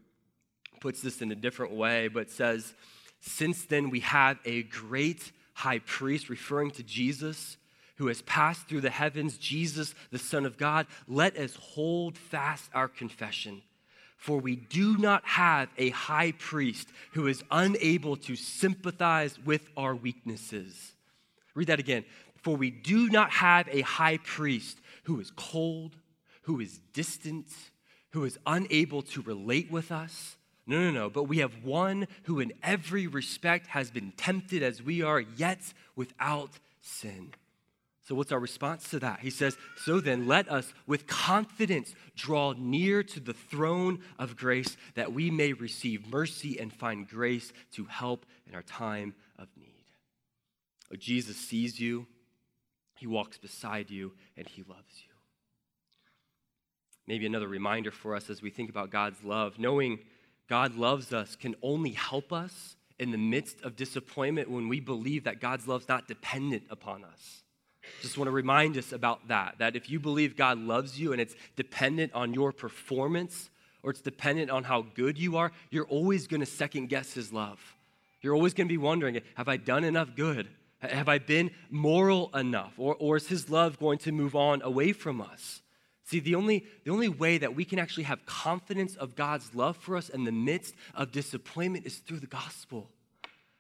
puts 0.79 1.01
this 1.01 1.21
in 1.21 1.31
a 1.31 1.35
different 1.35 1.73
way, 1.73 2.07
but 2.07 2.29
says, 2.29 2.73
Since 3.19 3.65
then 3.65 3.89
we 3.89 3.99
have 4.01 4.39
a 4.45 4.63
great 4.63 5.31
high 5.53 5.79
priest, 5.79 6.29
referring 6.29 6.71
to 6.71 6.83
Jesus, 6.83 7.57
who 7.97 8.07
has 8.07 8.21
passed 8.21 8.67
through 8.67 8.79
the 8.81 8.89
heavens, 8.89 9.37
Jesus, 9.37 9.93
the 10.09 10.17
Son 10.17 10.45
of 10.45 10.57
God, 10.57 10.87
let 11.07 11.37
us 11.37 11.55
hold 11.55 12.17
fast 12.17 12.69
our 12.73 12.87
confession. 12.87 13.61
For 14.15 14.39
we 14.39 14.55
do 14.55 14.97
not 14.97 15.25
have 15.25 15.69
a 15.77 15.89
high 15.89 16.31
priest 16.33 16.87
who 17.13 17.27
is 17.27 17.43
unable 17.51 18.15
to 18.17 18.35
sympathize 18.35 19.37
with 19.39 19.67
our 19.75 19.95
weaknesses. 19.95 20.93
Read 21.55 21.67
that 21.67 21.79
again. 21.79 22.05
For 22.41 22.55
we 22.55 22.69
do 22.69 23.09
not 23.09 23.31
have 23.31 23.67
a 23.69 23.81
high 23.81 24.17
priest 24.17 24.77
who 25.03 25.19
is 25.19 25.31
cold, 25.35 25.97
who 26.43 26.61
is 26.61 26.79
distant, 26.93 27.47
who 28.11 28.23
is 28.23 28.39
unable 28.45 29.01
to 29.01 29.21
relate 29.21 29.69
with 29.69 29.91
us 29.91 30.37
no, 30.69 30.79
no, 30.79 30.91
no. 30.91 31.10
But 31.10 31.23
we 31.23 31.39
have 31.39 31.63
one 31.63 32.08
who, 32.23 32.39
in 32.39 32.53
every 32.62 33.08
respect, 33.08 33.67
has 33.67 33.89
been 33.89 34.12
tempted 34.15 34.62
as 34.62 34.84
we 34.84 35.01
are, 35.01 35.19
yet 35.19 35.73
without 35.95 36.51
sin. 36.79 37.34
So, 38.03 38.13
what's 38.13 38.32
our 38.32 38.39
response 38.39 38.88
to 38.91 38.99
that? 38.99 39.21
He 39.21 39.32
says, 39.32 39.58
So 39.77 39.99
then, 39.99 40.27
let 40.27 40.47
us 40.47 40.71
with 40.86 41.08
confidence 41.08 41.95
draw 42.15 42.53
near 42.55 43.01
to 43.01 43.19
the 43.19 43.34
throne 43.34 44.01
of 44.19 44.38
grace 44.38 44.77
that 44.93 45.12
we 45.12 45.32
may 45.32 45.53
receive 45.53 46.08
mercy 46.08 46.60
and 46.60 46.71
find 46.71 47.08
grace 47.08 47.51
to 47.73 47.86
help 47.86 48.27
in 48.47 48.53
our 48.53 48.62
time 48.62 49.15
of 49.39 49.47
need. 49.58 49.86
Oh, 50.93 50.97
Jesus 50.97 51.38
sees 51.38 51.79
you, 51.79 52.05
He 52.95 53.08
walks 53.08 53.39
beside 53.39 53.89
you, 53.89 54.13
and 54.38 54.47
He 54.47 54.62
loves 54.62 55.01
you. 55.03 55.13
Maybe 57.08 57.25
another 57.25 57.47
reminder 57.47 57.89
for 57.89 58.15
us 58.15 58.29
as 58.29 58.43
we 58.43 58.51
think 58.51 58.69
about 58.69 58.91
God's 58.91 59.23
love, 59.23 59.58
knowing 59.58 59.97
God 60.49 60.75
loves 60.75 61.13
us 61.13 61.35
can 61.35 61.55
only 61.62 61.91
help 61.91 62.33
us 62.33 62.75
in 62.97 63.12
the 63.12 63.17
midst 63.17 63.62
of 63.62 63.75
disappointment 63.75 64.49
when 64.49 64.67
we 64.67 64.79
believe 64.79 65.23
that 65.23 65.39
God's 65.39 65.67
love's 65.67 65.88
not 65.88 66.07
dependent 66.07 66.63
upon 66.69 67.05
us. 67.05 67.43
Just 68.01 68.17
want 68.17 68.27
to 68.27 68.31
remind 68.31 68.77
us 68.77 68.91
about 68.91 69.27
that. 69.29 69.55
That 69.59 69.75
if 69.75 69.89
you 69.89 69.99
believe 69.99 70.35
God 70.35 70.57
loves 70.57 70.99
you 70.99 71.13
and 71.13 71.21
it's 71.21 71.35
dependent 71.55 72.13
on 72.13 72.33
your 72.33 72.51
performance 72.51 73.49
or 73.83 73.91
it's 73.91 74.01
dependent 74.01 74.51
on 74.51 74.63
how 74.63 74.81
good 74.95 75.17
you 75.17 75.38
are, 75.38 75.51
you're 75.69 75.85
always 75.85 76.27
going 76.27 76.41
to 76.41 76.45
second 76.45 76.89
guess 76.89 77.13
His 77.13 77.31
love. 77.31 77.59
You're 78.21 78.35
always 78.35 78.53
going 78.53 78.67
to 78.67 78.73
be 78.73 78.77
wondering 78.77 79.21
have 79.35 79.47
I 79.47 79.57
done 79.57 79.83
enough 79.83 80.15
good? 80.15 80.49
Have 80.79 81.09
I 81.09 81.19
been 81.19 81.51
moral 81.69 82.29
enough? 82.35 82.73
Or, 82.77 82.95
or 82.99 83.17
is 83.17 83.27
His 83.27 83.49
love 83.49 83.79
going 83.79 83.99
to 83.99 84.12
move 84.12 84.35
on 84.35 84.62
away 84.62 84.93
from 84.93 85.21
us? 85.21 85.62
See, 86.10 86.19
the 86.19 86.34
only, 86.34 86.65
the 86.86 86.91
only 86.91 87.08
way 87.08 87.38
that 87.38 87.56
we 87.56 87.63
can 87.63 87.78
actually 87.78 88.06
have 88.06 88.26
confidence 88.26 88.95
of 88.95 89.15
God's 89.15 89.54
love 89.54 89.78
for 89.78 89.95
us 89.95 90.10
in 90.10 90.24
the 90.24 90.32
midst 90.32 90.74
of 90.95 91.12
disappointment 91.12 91.86
is 91.86 91.98
through 91.98 92.19
the 92.19 92.26
gospel. 92.26 92.89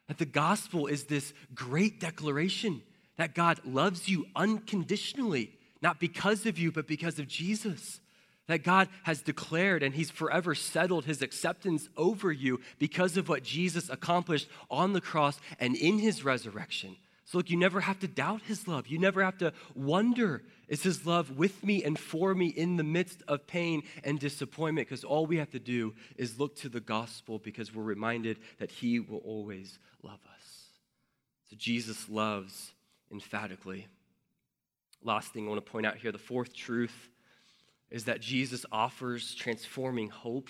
That 0.07 0.17
the 0.17 0.25
gospel 0.25 0.87
is 0.87 1.03
this 1.03 1.31
great 1.53 1.99
declaration 1.99 2.81
that 3.17 3.35
God 3.35 3.59
loves 3.63 4.09
you 4.09 4.25
unconditionally, 4.35 5.59
not 5.83 5.99
because 5.99 6.47
of 6.47 6.57
you, 6.57 6.71
but 6.71 6.87
because 6.87 7.19
of 7.19 7.27
Jesus. 7.27 7.99
That 8.47 8.63
God 8.63 8.89
has 9.03 9.21
declared 9.21 9.83
and 9.83 9.93
He's 9.93 10.09
forever 10.09 10.55
settled 10.55 11.05
His 11.05 11.21
acceptance 11.21 11.87
over 11.95 12.31
you 12.31 12.61
because 12.79 13.15
of 13.15 13.29
what 13.29 13.43
Jesus 13.43 13.89
accomplished 13.89 14.49
on 14.71 14.93
the 14.93 15.01
cross 15.01 15.39
and 15.59 15.75
in 15.75 15.99
His 15.99 16.25
resurrection. 16.25 16.95
So, 17.29 17.37
look, 17.37 17.51
you 17.51 17.57
never 17.57 17.79
have 17.81 17.99
to 17.99 18.07
doubt 18.07 18.41
His 18.41 18.67
love. 18.67 18.87
You 18.87 18.97
never 18.97 19.23
have 19.23 19.37
to 19.37 19.53
wonder, 19.75 20.41
is 20.67 20.81
His 20.81 21.05
love 21.05 21.37
with 21.37 21.63
me 21.63 21.83
and 21.83 21.97
for 21.97 22.33
me 22.33 22.47
in 22.47 22.75
the 22.75 22.83
midst 22.83 23.21
of 23.27 23.45
pain 23.45 23.83
and 24.03 24.19
disappointment? 24.19 24.87
Because 24.87 25.03
all 25.03 25.27
we 25.27 25.37
have 25.37 25.51
to 25.51 25.59
do 25.59 25.93
is 26.17 26.39
look 26.39 26.55
to 26.55 26.69
the 26.69 26.79
gospel 26.79 27.37
because 27.37 27.71
we're 27.71 27.83
reminded 27.83 28.39
that 28.57 28.71
He 28.71 28.99
will 28.99 29.19
always 29.19 29.77
love 30.01 30.17
us. 30.33 30.69
So, 31.51 31.55
Jesus 31.55 32.09
loves 32.09 32.71
emphatically. 33.11 33.85
Last 35.03 35.31
thing 35.31 35.45
I 35.45 35.49
want 35.49 35.63
to 35.63 35.71
point 35.71 35.85
out 35.85 35.97
here 35.97 36.11
the 36.11 36.17
fourth 36.17 36.55
truth 36.55 37.09
is 37.91 38.05
that 38.05 38.21
Jesus 38.21 38.65
offers 38.71 39.35
transforming 39.35 40.09
hope. 40.09 40.49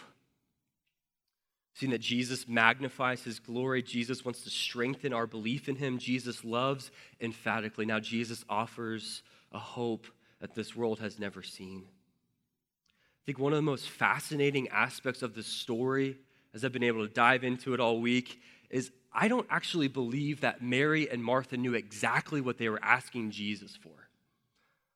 Seeing 1.79 1.91
that 1.91 2.01
Jesus 2.01 2.45
magnifies 2.45 3.23
his 3.23 3.39
glory, 3.39 3.81
Jesus 3.81 4.25
wants 4.25 4.41
to 4.41 4.49
strengthen 4.49 5.13
our 5.13 5.25
belief 5.25 5.69
in 5.69 5.77
him. 5.77 5.97
Jesus 5.97 6.43
loves 6.43 6.91
emphatically. 7.21 7.85
Now, 7.85 8.01
Jesus 8.01 8.43
offers 8.49 9.23
a 9.53 9.59
hope 9.59 10.05
that 10.41 10.53
this 10.53 10.75
world 10.75 10.99
has 10.99 11.19
never 11.19 11.41
seen. 11.41 11.85
I 11.87 13.23
think 13.25 13.39
one 13.39 13.53
of 13.53 13.57
the 13.57 13.61
most 13.61 13.87
fascinating 13.87 14.67
aspects 14.67 15.21
of 15.21 15.35
this 15.35 15.47
story, 15.47 16.17
as 16.53 16.65
I've 16.65 16.73
been 16.73 16.83
able 16.83 17.07
to 17.07 17.13
dive 17.13 17.45
into 17.45 17.73
it 17.73 17.79
all 17.79 18.01
week, 18.01 18.41
is 18.69 18.91
I 19.13 19.29
don't 19.29 19.47
actually 19.49 19.87
believe 19.87 20.41
that 20.41 20.61
Mary 20.61 21.09
and 21.09 21.23
Martha 21.23 21.55
knew 21.55 21.75
exactly 21.75 22.41
what 22.41 22.57
they 22.57 22.67
were 22.67 22.83
asking 22.83 23.31
Jesus 23.31 23.77
for. 23.77 24.08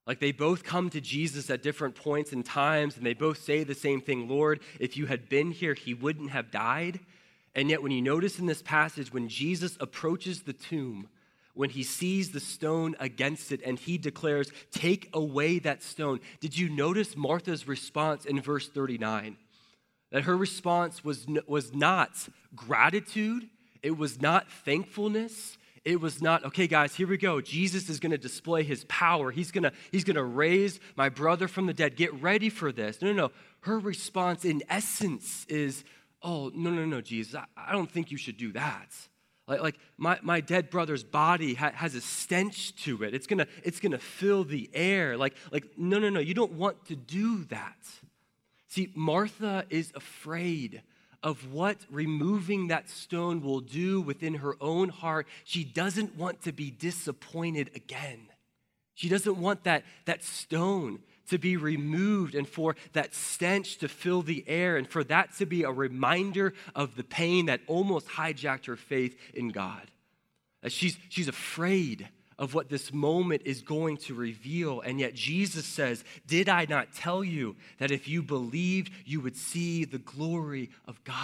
Like 0.05 0.19
they 0.19 0.31
both 0.31 0.63
come 0.63 0.89
to 0.89 0.99
Jesus 0.99 1.49
at 1.49 1.63
different 1.63 1.95
points 1.95 2.33
and 2.33 2.45
times, 2.45 2.97
and 2.97 3.05
they 3.05 3.13
both 3.13 3.41
say 3.41 3.63
the 3.63 3.75
same 3.75 4.01
thing 4.01 4.27
Lord, 4.27 4.59
if 4.79 4.97
you 4.97 5.05
had 5.05 5.29
been 5.29 5.51
here, 5.51 5.73
he 5.73 5.93
wouldn't 5.93 6.31
have 6.31 6.51
died. 6.51 6.99
And 7.55 7.69
yet, 7.69 7.83
when 7.83 7.91
you 7.91 8.01
notice 8.01 8.39
in 8.39 8.47
this 8.47 8.61
passage, 8.61 9.13
when 9.13 9.29
Jesus 9.29 9.77
approaches 9.79 10.41
the 10.41 10.53
tomb, 10.53 11.07
when 11.53 11.69
he 11.69 11.83
sees 11.83 12.31
the 12.31 12.39
stone 12.39 12.95
against 12.99 13.51
it 13.51 13.61
and 13.63 13.77
he 13.77 13.97
declares, 13.97 14.51
Take 14.71 15.09
away 15.13 15.59
that 15.59 15.83
stone, 15.83 16.19
did 16.39 16.57
you 16.57 16.69
notice 16.69 17.15
Martha's 17.15 17.67
response 17.67 18.25
in 18.25 18.41
verse 18.41 18.67
39? 18.67 19.37
That 20.11 20.23
her 20.23 20.35
response 20.35 21.03
was, 21.03 21.27
was 21.47 21.73
not 21.73 22.11
gratitude, 22.55 23.49
it 23.81 23.97
was 23.97 24.21
not 24.21 24.51
thankfulness, 24.51 25.57
it 25.85 25.99
was 25.99 26.21
not, 26.21 26.45
okay, 26.45 26.67
guys, 26.67 26.95
here 26.95 27.07
we 27.07 27.17
go. 27.17 27.41
Jesus 27.41 27.89
is 27.89 27.99
going 27.99 28.11
to 28.11 28.17
display 28.17 28.63
his 28.63 28.85
power. 28.85 29.31
He's 29.31 29.51
going 29.51 29.63
to 29.63 29.73
he's 29.91 30.03
going 30.03 30.15
to 30.15 30.23
raise 30.23 30.79
my 30.95 31.09
brother 31.09 31.47
from 31.47 31.65
the 31.65 31.73
dead. 31.73 31.95
Get 31.95 32.13
ready 32.21 32.49
for 32.49 32.71
this. 32.71 33.01
No, 33.01 33.11
no, 33.11 33.13
no. 33.13 33.31
Her 33.61 33.79
response, 33.79 34.45
in 34.45 34.63
essence, 34.69 35.45
is, 35.49 35.83
oh, 36.21 36.51
no, 36.55 36.69
no, 36.69 36.85
no, 36.85 37.01
Jesus, 37.01 37.35
I, 37.35 37.45
I 37.57 37.71
don't 37.73 37.91
think 37.91 38.11
you 38.11 38.17
should 38.17 38.37
do 38.37 38.53
that. 38.53 38.91
Like, 39.45 39.61
like 39.61 39.75
my, 39.97 40.19
my 40.21 40.39
dead 40.39 40.69
brother's 40.69 41.03
body 41.03 41.53
ha- 41.53 41.73
has 41.75 41.95
a 41.95 42.01
stench 42.01 42.75
to 42.83 43.03
it. 43.03 43.13
It's 43.13 43.27
gonna, 43.27 43.47
it's 43.63 43.81
gonna 43.81 43.99
fill 43.99 44.45
the 44.45 44.69
air. 44.73 45.17
Like, 45.17 45.35
like, 45.51 45.77
no, 45.77 45.99
no, 45.99 46.09
no, 46.09 46.21
you 46.21 46.33
don't 46.33 46.53
want 46.53 46.85
to 46.85 46.95
do 46.95 47.43
that. 47.45 47.75
See, 48.69 48.91
Martha 48.95 49.65
is 49.69 49.91
afraid 49.95 50.81
of 51.23 51.53
what 51.53 51.77
removing 51.89 52.67
that 52.67 52.89
stone 52.89 53.41
will 53.41 53.61
do 53.61 54.01
within 54.01 54.35
her 54.35 54.55
own 54.61 54.89
heart. 54.89 55.25
She 55.45 55.63
doesn't 55.63 56.15
want 56.17 56.43
to 56.43 56.51
be 56.51 56.69
disappointed 56.69 57.71
again. 57.73 58.27
She 58.93 59.09
doesn't 59.09 59.37
want 59.37 59.63
that, 59.63 59.83
that 60.05 60.23
stone 60.23 60.99
to 61.29 61.37
be 61.37 61.57
removed 61.57 62.35
and 62.35 62.47
for 62.47 62.75
that 62.91 63.15
stench 63.15 63.77
to 63.77 63.87
fill 63.87 64.21
the 64.21 64.43
air 64.47 64.75
and 64.75 64.87
for 64.87 65.03
that 65.05 65.33
to 65.37 65.45
be 65.45 65.63
a 65.63 65.71
reminder 65.71 66.53
of 66.75 66.95
the 66.95 67.03
pain 67.03 67.45
that 67.45 67.61
almost 67.67 68.07
hijacked 68.07 68.65
her 68.65 68.75
faith 68.75 69.17
in 69.33 69.49
God. 69.49 69.89
She's, 70.67 70.97
she's 71.09 71.27
afraid 71.27 72.09
of 72.37 72.53
what 72.53 72.69
this 72.69 72.93
moment 72.93 73.43
is 73.45 73.61
going 73.61 73.97
to 73.97 74.13
reveal. 74.13 74.81
And 74.81 74.99
yet 74.99 75.13
Jesus 75.13 75.65
says, 75.65 76.03
Did 76.27 76.49
I 76.49 76.65
not 76.65 76.93
tell 76.93 77.23
you 77.23 77.55
that 77.77 77.91
if 77.91 78.07
you 78.07 78.21
believed, 78.21 78.91
you 79.05 79.21
would 79.21 79.37
see 79.37 79.85
the 79.85 79.99
glory 79.99 80.69
of 80.87 81.03
God? 81.03 81.17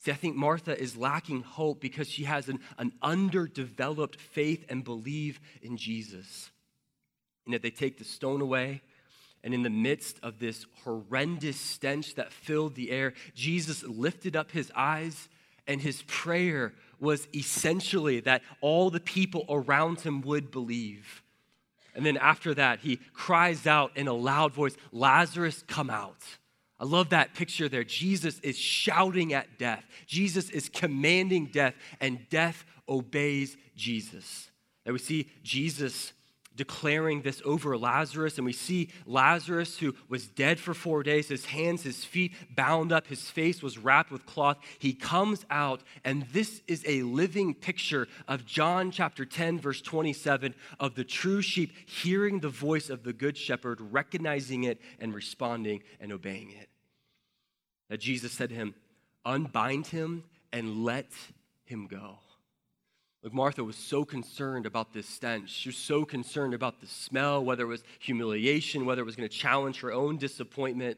See, 0.00 0.12
I 0.12 0.14
think 0.14 0.36
Martha 0.36 0.80
is 0.80 0.96
lacking 0.96 1.42
hope 1.42 1.80
because 1.80 2.08
she 2.08 2.24
has 2.24 2.48
an, 2.48 2.60
an 2.78 2.92
underdeveloped 3.02 4.20
faith 4.20 4.64
and 4.68 4.84
believe 4.84 5.40
in 5.62 5.76
Jesus. 5.76 6.50
And 7.44 7.54
that 7.54 7.62
they 7.62 7.70
take 7.70 7.98
the 7.98 8.04
stone 8.04 8.40
away. 8.40 8.82
And 9.42 9.52
in 9.52 9.62
the 9.62 9.70
midst 9.70 10.18
of 10.22 10.38
this 10.38 10.66
horrendous 10.84 11.58
stench 11.58 12.14
that 12.14 12.32
filled 12.32 12.74
the 12.74 12.90
air, 12.90 13.14
Jesus 13.34 13.82
lifted 13.82 14.36
up 14.36 14.50
his 14.50 14.70
eyes 14.74 15.28
and 15.66 15.80
his 15.80 16.02
prayer 16.02 16.72
was 17.00 17.28
essentially 17.34 18.20
that 18.20 18.42
all 18.60 18.90
the 18.90 19.00
people 19.00 19.44
around 19.48 20.00
him 20.00 20.22
would 20.22 20.50
believe. 20.50 21.22
And 21.94 22.04
then 22.04 22.16
after 22.16 22.54
that, 22.54 22.80
he 22.80 23.00
cries 23.12 23.66
out 23.66 23.96
in 23.96 24.06
a 24.06 24.12
loud 24.12 24.52
voice, 24.52 24.76
Lazarus, 24.92 25.64
come 25.66 25.90
out. 25.90 26.22
I 26.78 26.84
love 26.84 27.08
that 27.10 27.34
picture 27.34 27.68
there. 27.68 27.84
Jesus 27.84 28.38
is 28.40 28.58
shouting 28.58 29.32
at 29.32 29.58
death. 29.58 29.84
Jesus 30.06 30.50
is 30.50 30.68
commanding 30.68 31.46
death, 31.46 31.74
and 32.00 32.28
death 32.28 32.64
obeys 32.86 33.56
Jesus. 33.74 34.50
And 34.84 34.92
we 34.92 34.98
see 34.98 35.30
Jesus 35.42 36.12
declaring 36.56 37.22
this 37.22 37.42
over 37.44 37.76
Lazarus. 37.76 38.38
And 38.38 38.44
we 38.44 38.52
see 38.52 38.88
Lazarus, 39.06 39.78
who 39.78 39.94
was 40.08 40.26
dead 40.26 40.58
for 40.58 40.74
four 40.74 41.02
days, 41.02 41.28
his 41.28 41.44
hands, 41.44 41.82
his 41.82 42.04
feet 42.04 42.32
bound 42.54 42.92
up, 42.92 43.06
his 43.06 43.30
face 43.30 43.62
was 43.62 43.78
wrapped 43.78 44.10
with 44.10 44.26
cloth. 44.26 44.58
He 44.78 44.94
comes 44.94 45.44
out, 45.50 45.82
and 46.04 46.26
this 46.32 46.62
is 46.66 46.82
a 46.86 47.02
living 47.02 47.54
picture 47.54 48.08
of 48.26 48.46
John 48.46 48.90
chapter 48.90 49.24
10, 49.24 49.60
verse 49.60 49.80
27, 49.82 50.54
of 50.80 50.94
the 50.94 51.04
true 51.04 51.42
sheep 51.42 51.72
hearing 51.86 52.40
the 52.40 52.48
voice 52.48 52.90
of 52.90 53.04
the 53.04 53.12
good 53.12 53.36
shepherd, 53.36 53.80
recognizing 53.80 54.64
it 54.64 54.80
and 54.98 55.14
responding 55.14 55.82
and 56.00 56.12
obeying 56.12 56.50
it. 56.50 56.68
That 57.88 58.00
Jesus 58.00 58.32
said 58.32 58.48
to 58.48 58.54
him, 58.54 58.74
Unbind 59.24 59.88
him 59.88 60.24
and 60.52 60.84
let 60.84 61.10
him 61.64 61.86
go. 61.86 62.18
Like 63.26 63.34
Martha 63.34 63.64
was 63.64 63.74
so 63.74 64.04
concerned 64.04 64.66
about 64.66 64.92
this 64.92 65.08
stench. 65.08 65.50
She 65.50 65.68
was 65.68 65.76
so 65.76 66.04
concerned 66.04 66.54
about 66.54 66.80
the 66.80 66.86
smell, 66.86 67.44
whether 67.44 67.64
it 67.64 67.66
was 67.66 67.82
humiliation, 67.98 68.86
whether 68.86 69.02
it 69.02 69.04
was 69.04 69.16
going 69.16 69.28
to 69.28 69.36
challenge 69.36 69.80
her 69.80 69.92
own 69.92 70.16
disappointment. 70.16 70.96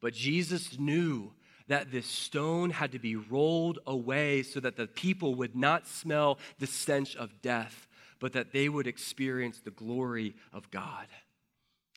But 0.00 0.14
Jesus 0.14 0.78
knew 0.78 1.32
that 1.66 1.90
this 1.90 2.06
stone 2.06 2.70
had 2.70 2.92
to 2.92 3.00
be 3.00 3.16
rolled 3.16 3.80
away 3.88 4.44
so 4.44 4.60
that 4.60 4.76
the 4.76 4.86
people 4.86 5.34
would 5.34 5.56
not 5.56 5.88
smell 5.88 6.38
the 6.60 6.68
stench 6.68 7.16
of 7.16 7.42
death, 7.42 7.88
but 8.20 8.34
that 8.34 8.52
they 8.52 8.68
would 8.68 8.86
experience 8.86 9.58
the 9.58 9.72
glory 9.72 10.36
of 10.52 10.70
God. 10.70 11.08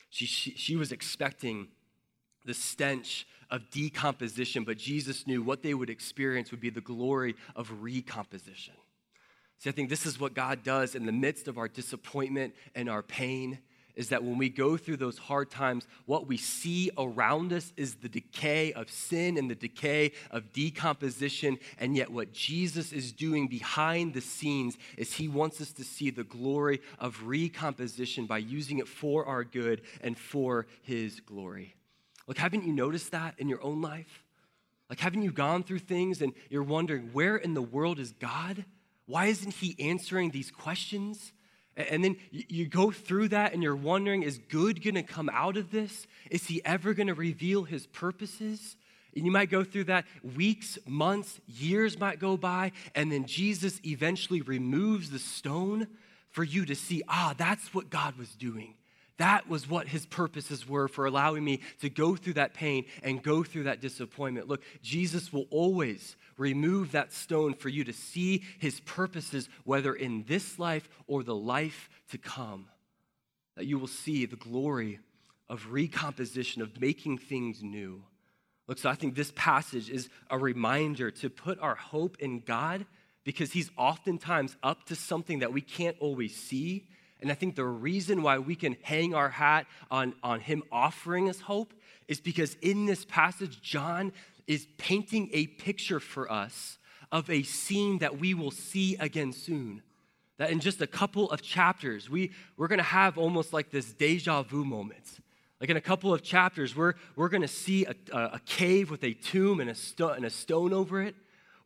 She, 0.09 0.25
she, 0.25 0.55
she 0.55 0.75
was 0.75 0.91
expecting 0.91 1.67
the 2.45 2.55
stench 2.55 3.27
of 3.51 3.69
decomposition, 3.69 4.63
but 4.63 4.79
Jesus 4.79 5.27
knew 5.27 5.43
what 5.43 5.61
they 5.61 5.75
would 5.75 5.91
experience 5.91 6.49
would 6.49 6.61
be 6.61 6.71
the 6.71 6.81
glory 6.81 7.35
of 7.55 7.71
recomposition. 7.83 8.73
See, 9.59 9.69
I 9.69 9.73
think 9.73 9.89
this 9.89 10.05
is 10.05 10.19
what 10.19 10.33
God 10.33 10.63
does 10.63 10.95
in 10.95 11.05
the 11.05 11.11
midst 11.11 11.47
of 11.47 11.57
our 11.57 11.67
disappointment 11.67 12.53
and 12.75 12.89
our 12.89 13.01
pain 13.01 13.59
is 13.97 14.09
that 14.09 14.23
when 14.23 14.37
we 14.37 14.47
go 14.47 14.77
through 14.77 14.97
those 14.97 15.17
hard 15.17 15.49
times, 15.49 15.87
what 16.05 16.27
we 16.27 16.37
see 16.37 16.91
around 16.97 17.51
us 17.51 17.73
is 17.75 17.95
the 17.95 18.07
decay 18.07 18.71
of 18.73 18.91
sin 18.91 19.37
and 19.37 19.49
the 19.49 19.55
decay 19.55 20.11
of 20.29 20.53
decomposition. 20.53 21.57
And 21.79 21.97
yet, 21.97 22.11
what 22.11 22.31
Jesus 22.31 22.93
is 22.93 23.11
doing 23.11 23.47
behind 23.47 24.13
the 24.13 24.21
scenes 24.21 24.77
is 24.97 25.13
he 25.13 25.27
wants 25.27 25.59
us 25.59 25.71
to 25.73 25.83
see 25.83 26.11
the 26.11 26.23
glory 26.23 26.79
of 26.99 27.23
recomposition 27.23 28.27
by 28.27 28.37
using 28.37 28.77
it 28.77 28.87
for 28.87 29.25
our 29.25 29.43
good 29.43 29.81
and 30.01 30.15
for 30.15 30.67
his 30.83 31.19
glory. 31.19 31.73
Look, 32.27 32.37
haven't 32.37 32.65
you 32.65 32.73
noticed 32.73 33.11
that 33.11 33.33
in 33.39 33.49
your 33.49 33.63
own 33.63 33.81
life? 33.81 34.23
Like, 34.91 34.99
haven't 34.99 35.23
you 35.23 35.31
gone 35.31 35.63
through 35.63 35.79
things 35.79 36.21
and 36.21 36.33
you're 36.51 36.61
wondering, 36.61 37.09
where 37.13 37.35
in 37.35 37.55
the 37.55 37.63
world 37.63 37.99
is 37.99 38.11
God? 38.11 38.63
Why 39.07 39.27
isn't 39.27 39.53
he 39.55 39.75
answering 39.79 40.29
these 40.29 40.51
questions? 40.51 41.31
And 41.75 42.03
then 42.03 42.17
you 42.31 42.67
go 42.67 42.91
through 42.91 43.29
that 43.29 43.53
and 43.53 43.63
you're 43.63 43.75
wondering 43.75 44.23
is 44.23 44.37
good 44.37 44.83
going 44.83 44.95
to 44.95 45.03
come 45.03 45.29
out 45.31 45.57
of 45.57 45.71
this? 45.71 46.07
Is 46.29 46.45
he 46.45 46.63
ever 46.65 46.93
going 46.93 47.07
to 47.07 47.13
reveal 47.13 47.63
his 47.63 47.87
purposes? 47.87 48.75
And 49.15 49.25
you 49.25 49.31
might 49.31 49.49
go 49.49 49.63
through 49.63 49.85
that 49.85 50.05
weeks, 50.35 50.77
months, 50.85 51.39
years 51.47 51.99
might 51.99 52.19
go 52.19 52.37
by, 52.37 52.71
and 52.93 53.11
then 53.11 53.25
Jesus 53.25 53.79
eventually 53.83 54.41
removes 54.41 55.09
the 55.09 55.17
stone 55.17 55.87
for 56.29 56.43
you 56.43 56.65
to 56.65 56.75
see, 56.75 57.01
ah, 57.07 57.33
that's 57.35 57.73
what 57.73 57.89
God 57.89 58.15
was 58.17 58.29
doing. 58.35 58.75
That 59.17 59.49
was 59.49 59.67
what 59.67 59.87
his 59.87 60.05
purposes 60.05 60.67
were 60.67 60.87
for 60.87 61.05
allowing 61.05 61.43
me 61.43 61.61
to 61.81 61.89
go 61.89 62.15
through 62.15 62.33
that 62.33 62.53
pain 62.53 62.85
and 63.01 63.21
go 63.21 63.43
through 63.43 63.63
that 63.63 63.81
disappointment. 63.81 64.47
Look, 64.47 64.61
Jesus 64.83 65.33
will 65.33 65.47
always 65.49 66.15
remove 66.37 66.91
that 66.91 67.11
stone 67.11 67.55
for 67.55 67.69
you 67.69 67.83
to 67.85 67.93
see 67.93 68.43
his 68.59 68.79
purposes, 68.81 69.49
whether 69.63 69.93
in 69.93 70.23
this 70.27 70.59
life 70.59 70.87
or 71.07 71.23
the 71.23 71.35
life 71.35 71.89
to 72.11 72.19
come. 72.19 72.67
That 73.55 73.65
you 73.65 73.79
will 73.79 73.87
see 73.87 74.25
the 74.25 74.35
glory 74.35 74.99
of 75.49 75.71
recomposition, 75.71 76.61
of 76.61 76.79
making 76.79 77.17
things 77.17 77.63
new. 77.63 78.03
Look, 78.67 78.77
so 78.77 78.89
I 78.89 78.95
think 78.95 79.15
this 79.15 79.31
passage 79.35 79.89
is 79.89 80.09
a 80.29 80.37
reminder 80.37 81.09
to 81.09 81.29
put 81.29 81.59
our 81.59 81.75
hope 81.75 82.17
in 82.19 82.41
God 82.41 82.85
because 83.23 83.51
he's 83.51 83.71
oftentimes 83.77 84.55
up 84.61 84.85
to 84.85 84.95
something 84.95 85.39
that 85.39 85.53
we 85.53 85.61
can't 85.61 85.97
always 85.99 86.35
see 86.35 86.87
and 87.21 87.31
I 87.31 87.33
think 87.33 87.55
the 87.55 87.65
reason 87.65 88.21
why 88.21 88.37
we 88.37 88.55
can 88.55 88.77
hang 88.81 89.15
our 89.15 89.29
hat 89.29 89.65
on, 89.89 90.13
on 90.21 90.39
him 90.39 90.63
offering 90.71 91.29
us 91.29 91.39
hope 91.39 91.73
is 92.07 92.21
because 92.21 92.55
in 92.61 92.85
this 92.85 93.05
passage, 93.05 93.61
John 93.61 94.13
is 94.45 94.67
painting 94.77 95.29
a 95.33 95.47
picture 95.47 95.99
for 95.99 96.31
us 96.31 96.77
of 97.11 97.29
a 97.29 97.43
scene 97.43 97.99
that 97.99 98.19
we 98.19 98.33
will 98.33 98.51
see 98.51 98.95
again 98.97 99.33
soon. 99.33 99.81
That 100.37 100.51
in 100.51 100.59
just 100.59 100.81
a 100.81 100.87
couple 100.87 101.31
of 101.31 101.41
chapters, 101.41 102.09
we, 102.09 102.31
we're 102.55 102.67
gonna 102.67 102.83
have 102.83 103.17
almost 103.17 103.51
like 103.51 103.71
this 103.71 103.91
deja 103.93 104.43
vu 104.43 104.63
moment. 104.63 105.19
Like 105.59 105.71
in 105.71 105.77
a 105.77 105.81
couple 105.81 106.13
of 106.13 106.21
chapters, 106.21 106.75
we're, 106.75 106.93
we're 107.15 107.29
gonna 107.29 107.47
see 107.47 107.85
a, 107.85 107.95
a 108.13 108.39
cave 108.45 108.91
with 108.91 109.03
a 109.03 109.13
tomb 109.13 109.59
and 109.59 109.69
a, 109.69 109.75
sto- 109.75 110.09
and 110.09 110.25
a 110.25 110.29
stone 110.29 110.71
over 110.71 111.01
it. 111.01 111.15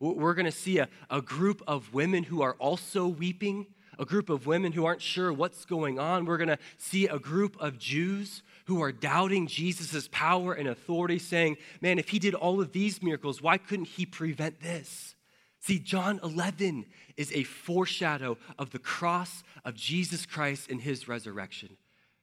We're 0.00 0.34
gonna 0.34 0.50
see 0.50 0.78
a, 0.78 0.88
a 1.10 1.20
group 1.20 1.62
of 1.66 1.92
women 1.92 2.24
who 2.24 2.40
are 2.40 2.54
also 2.54 3.06
weeping 3.06 3.66
a 4.02 4.04
group 4.04 4.28
of 4.28 4.46
women 4.46 4.72
who 4.72 4.84
aren't 4.84 5.00
sure 5.00 5.32
what's 5.32 5.64
going 5.64 5.98
on. 5.98 6.24
We're 6.24 6.36
going 6.36 6.48
to 6.48 6.58
see 6.76 7.06
a 7.06 7.20
group 7.20 7.56
of 7.60 7.78
Jews 7.78 8.42
who 8.66 8.82
are 8.82 8.90
doubting 8.90 9.46
Jesus' 9.46 10.08
power 10.10 10.52
and 10.52 10.68
authority, 10.68 11.20
saying, 11.20 11.56
Man, 11.80 11.98
if 12.00 12.08
he 12.08 12.18
did 12.18 12.34
all 12.34 12.60
of 12.60 12.72
these 12.72 13.02
miracles, 13.02 13.40
why 13.40 13.58
couldn't 13.58 13.86
he 13.86 14.04
prevent 14.04 14.60
this? 14.60 15.14
See, 15.60 15.78
John 15.78 16.18
11 16.24 16.86
is 17.16 17.30
a 17.32 17.44
foreshadow 17.44 18.36
of 18.58 18.70
the 18.70 18.80
cross 18.80 19.44
of 19.64 19.76
Jesus 19.76 20.26
Christ 20.26 20.68
and 20.68 20.80
his 20.80 21.06
resurrection. 21.06 21.76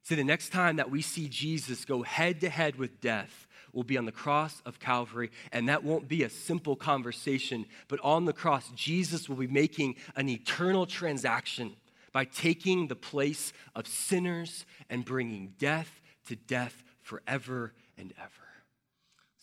See, 0.04 0.16
the 0.16 0.24
next 0.26 0.50
time 0.50 0.76
that 0.76 0.92
we 0.92 1.02
see 1.02 1.30
Jesus 1.30 1.86
go 1.86 2.04
head 2.04 2.42
to 2.42 2.50
head 2.50 2.76
with 2.76 3.00
death, 3.00 3.48
will 3.74 3.84
be 3.84 3.98
on 3.98 4.06
the 4.06 4.12
cross 4.12 4.62
of 4.66 4.80
Calvary, 4.80 5.32
and 5.52 5.70
that 5.70 5.84
won't 5.84 6.08
be 6.08 6.24
a 6.24 6.30
simple 6.30 6.76
conversation, 6.76 7.66
but 7.88 8.00
on 8.02 8.26
the 8.26 8.34
cross, 8.34 8.70
Jesus 8.76 9.30
will 9.30 9.36
be 9.36 9.48
making 9.48 9.96
an 10.16 10.30
eternal 10.30 10.86
transaction 10.86 11.76
by 12.12 12.26
taking 12.26 12.88
the 12.88 12.96
place 12.96 13.54
of 13.76 13.88
sinners 13.88 14.66
and 14.90 15.06
bringing 15.06 15.54
death 15.60 16.02
to 16.28 16.36
death 16.36 16.84
forever 17.02 17.74
and 17.98 18.14
ever. 18.20 18.30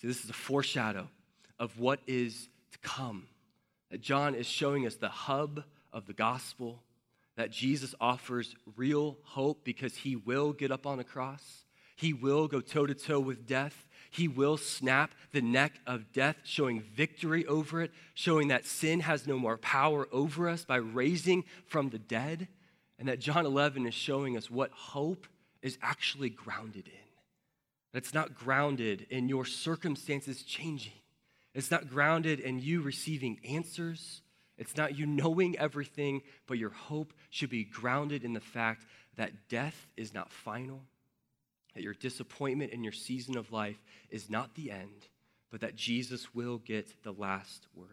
So, 0.00 0.06
this 0.06 0.24
is 0.24 0.30
a 0.30 0.34
foreshadow 0.34 1.08
of 1.58 1.78
what 1.78 2.00
is 2.06 2.48
to 2.72 2.78
come. 2.78 3.28
That 3.90 4.00
John 4.00 4.34
is 4.34 4.46
showing 4.46 4.86
us 4.86 4.96
the 4.96 5.08
hub 5.08 5.62
of 5.92 6.06
the 6.06 6.12
gospel, 6.12 6.82
that 7.36 7.50
Jesus 7.50 7.94
offers 8.00 8.54
real 8.76 9.16
hope 9.22 9.64
because 9.64 9.94
he 9.96 10.16
will 10.16 10.52
get 10.52 10.70
up 10.70 10.86
on 10.86 10.98
a 10.98 11.04
cross. 11.04 11.64
He 11.96 12.12
will 12.12 12.48
go 12.48 12.60
toe 12.60 12.86
to 12.86 12.94
toe 12.94 13.20
with 13.20 13.46
death. 13.46 13.85
He 14.16 14.28
will 14.28 14.56
snap 14.56 15.10
the 15.32 15.42
neck 15.42 15.74
of 15.86 16.10
death, 16.14 16.36
showing 16.42 16.80
victory 16.80 17.44
over 17.44 17.82
it, 17.82 17.90
showing 18.14 18.48
that 18.48 18.64
sin 18.64 19.00
has 19.00 19.26
no 19.26 19.38
more 19.38 19.58
power 19.58 20.08
over 20.10 20.48
us 20.48 20.64
by 20.64 20.76
raising 20.76 21.44
from 21.66 21.90
the 21.90 21.98
dead. 21.98 22.48
And 22.98 23.08
that 23.08 23.20
John 23.20 23.44
11 23.44 23.86
is 23.86 23.92
showing 23.92 24.34
us 24.38 24.50
what 24.50 24.70
hope 24.70 25.26
is 25.60 25.76
actually 25.82 26.30
grounded 26.30 26.88
in. 26.88 27.92
It's 27.92 28.14
not 28.14 28.34
grounded 28.34 29.06
in 29.10 29.28
your 29.28 29.44
circumstances 29.44 30.42
changing. 30.42 30.92
It's 31.52 31.70
not 31.70 31.90
grounded 31.90 32.40
in 32.40 32.58
you 32.58 32.80
receiving 32.80 33.38
answers. 33.46 34.22
It's 34.56 34.78
not 34.78 34.96
you 34.96 35.04
knowing 35.04 35.58
everything, 35.58 36.22
but 36.46 36.56
your 36.56 36.70
hope 36.70 37.12
should 37.28 37.50
be 37.50 37.64
grounded 37.64 38.24
in 38.24 38.32
the 38.32 38.40
fact 38.40 38.86
that 39.16 39.50
death 39.50 39.88
is 39.94 40.14
not 40.14 40.32
final, 40.32 40.84
that 41.76 41.82
your 41.82 41.92
disappointment 41.92 42.72
in 42.72 42.82
your 42.82 42.92
season 42.92 43.36
of 43.36 43.52
life 43.52 43.76
is 44.08 44.30
not 44.30 44.54
the 44.54 44.70
end, 44.70 45.08
but 45.50 45.60
that 45.60 45.76
Jesus 45.76 46.34
will 46.34 46.56
get 46.56 47.02
the 47.02 47.12
last 47.12 47.66
word. 47.74 47.88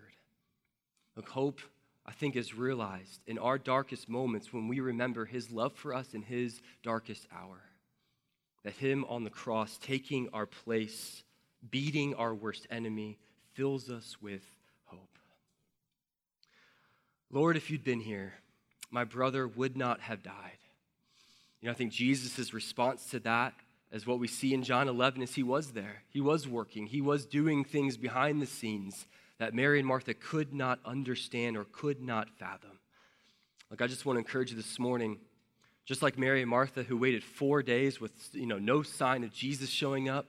Look, 1.18 1.28
hope, 1.28 1.60
I 2.06 2.14
think, 2.14 2.38
is 2.38 2.56
realized 2.56 3.20
in 3.28 3.38
our 3.38 3.58
darkest 3.58 4.08
moments 4.08 4.54
when 4.54 4.70
we 4.70 4.80
remember 4.80 5.26
his 5.26 5.52
love 5.52 5.74
for 5.74 5.94
us 5.94 6.14
in 6.14 6.22
his 6.22 6.62
darkest 6.82 7.28
hour. 7.30 7.62
That 8.64 8.76
him 8.76 9.04
on 9.10 9.26
the 9.26 9.30
cross, 9.30 9.78
taking 9.82 10.30
our 10.32 10.46
place, 10.46 11.22
beating 11.70 12.16
our 12.16 12.34
worst 12.34 12.66
enemy, 12.72 13.20
fills 13.52 13.90
us 13.90 14.16
with 14.22 14.44
hope. 14.86 15.20
Lord, 17.30 17.58
if 17.58 17.70
you'd 17.70 17.84
been 17.84 18.00
here, 18.00 18.36
my 18.90 19.04
brother 19.04 19.46
would 19.46 19.76
not 19.76 20.00
have 20.00 20.24
died. 20.24 20.58
You 21.60 21.68
know, 21.68 21.74
I 21.74 21.76
think 21.76 21.92
Jesus' 21.92 22.54
response 22.54 23.08
to 23.08 23.20
that 23.20 23.54
as 23.94 24.08
what 24.08 24.20
we 24.20 24.28
see 24.28 24.56
in 24.56 24.64
John 24.64 24.90
11 24.90 25.22
is 25.22 25.36
he 25.36 25.44
was 25.44 25.72
there. 25.72 26.02
He 26.10 26.20
was 26.20 26.48
working. 26.48 26.88
He 26.88 27.00
was 27.00 27.28
doing 27.28 27.64
things 27.64 27.96
behind 27.96 28.42
the 28.42 28.48
scenes 28.48 29.06
that 29.38 29.54
Mary 29.54 29.78
and 29.78 29.88
Martha 29.88 30.16
could 30.16 30.52
not 30.52 30.80
understand 30.84 31.56
or 31.56 31.66
could 31.66 32.02
not 32.02 32.28
fathom. 32.40 32.80
Like 33.70 33.82
I 33.82 33.88
just 33.88 34.06
want 34.06 34.16
to 34.18 34.20
encourage 34.20 34.50
you 34.50 34.58
this 34.58 34.80
morning, 34.80 35.20
just 35.86 36.02
like 36.02 36.18
Mary 36.18 36.42
and 36.42 36.50
Martha 36.50 36.82
who 36.82 36.98
waited 36.98 37.24
4 37.24 37.62
days 37.62 38.02
with 38.02 38.12
you 38.34 38.48
know 38.48 38.58
no 38.58 38.82
sign 38.82 39.24
of 39.24 39.32
Jesus 39.32 39.70
showing 39.70 40.10
up, 40.10 40.26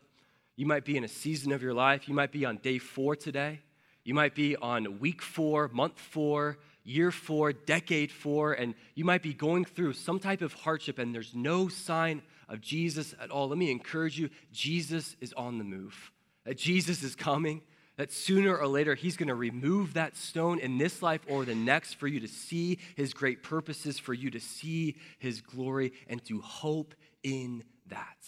you 0.56 0.66
might 0.66 0.84
be 0.84 0.96
in 0.98 1.04
a 1.04 1.08
season 1.08 1.50
of 1.50 1.62
your 1.62 1.74
life, 1.74 2.06
you 2.06 2.14
might 2.14 2.32
be 2.32 2.44
on 2.44 2.58
day 2.58 2.78
4 2.78 3.16
today. 3.16 3.60
You 4.04 4.12
might 4.12 4.34
be 4.34 4.54
on 4.56 5.00
week 5.00 5.22
4, 5.22 5.68
month 5.68 5.98
4, 5.98 6.58
year 6.84 7.10
4, 7.10 7.54
decade 7.54 8.12
4 8.12 8.52
and 8.52 8.74
you 8.94 9.06
might 9.06 9.22
be 9.22 9.32
going 9.32 9.64
through 9.64 9.94
some 9.94 10.18
type 10.18 10.42
of 10.42 10.52
hardship 10.52 10.98
and 10.98 11.14
there's 11.14 11.34
no 11.34 11.68
sign 11.68 12.20
of 12.48 12.60
Jesus 12.60 13.14
at 13.20 13.30
all, 13.30 13.48
let 13.48 13.58
me 13.58 13.70
encourage 13.70 14.18
you 14.18 14.30
Jesus 14.52 15.16
is 15.20 15.32
on 15.34 15.58
the 15.58 15.64
move. 15.64 16.12
That 16.44 16.58
Jesus 16.58 17.02
is 17.02 17.14
coming, 17.14 17.62
that 17.96 18.12
sooner 18.12 18.56
or 18.56 18.66
later 18.66 18.94
he's 18.94 19.16
going 19.16 19.28
to 19.28 19.34
remove 19.34 19.94
that 19.94 20.16
stone 20.16 20.58
in 20.58 20.78
this 20.78 21.02
life 21.02 21.22
or 21.28 21.44
the 21.44 21.54
next 21.54 21.94
for 21.94 22.06
you 22.06 22.20
to 22.20 22.28
see 22.28 22.78
his 22.96 23.14
great 23.14 23.42
purposes, 23.42 23.98
for 23.98 24.12
you 24.12 24.30
to 24.30 24.40
see 24.40 24.96
his 25.18 25.40
glory, 25.40 25.92
and 26.08 26.24
to 26.26 26.40
hope 26.40 26.94
in 27.22 27.64
that. 27.86 28.18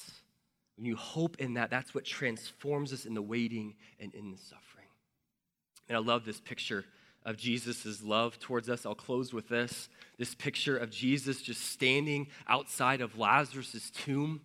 When 0.76 0.86
you 0.86 0.96
hope 0.96 1.36
in 1.38 1.54
that, 1.54 1.70
that's 1.70 1.94
what 1.94 2.04
transforms 2.04 2.92
us 2.92 3.06
in 3.06 3.14
the 3.14 3.22
waiting 3.22 3.74
and 3.98 4.14
in 4.14 4.30
the 4.30 4.38
suffering. 4.38 4.86
And 5.88 5.96
I 5.96 6.00
love 6.00 6.24
this 6.24 6.40
picture 6.40 6.84
of 7.26 7.36
Jesus' 7.36 8.02
love 8.02 8.38
towards 8.38 8.70
us. 8.70 8.86
I'll 8.86 8.94
close 8.94 9.34
with 9.34 9.48
this 9.48 9.90
this 10.18 10.34
picture 10.34 10.78
of 10.78 10.90
Jesus 10.90 11.42
just 11.42 11.60
standing 11.60 12.28
outside 12.48 13.02
of 13.02 13.18
Lazarus' 13.18 13.90
tomb. 13.90 14.40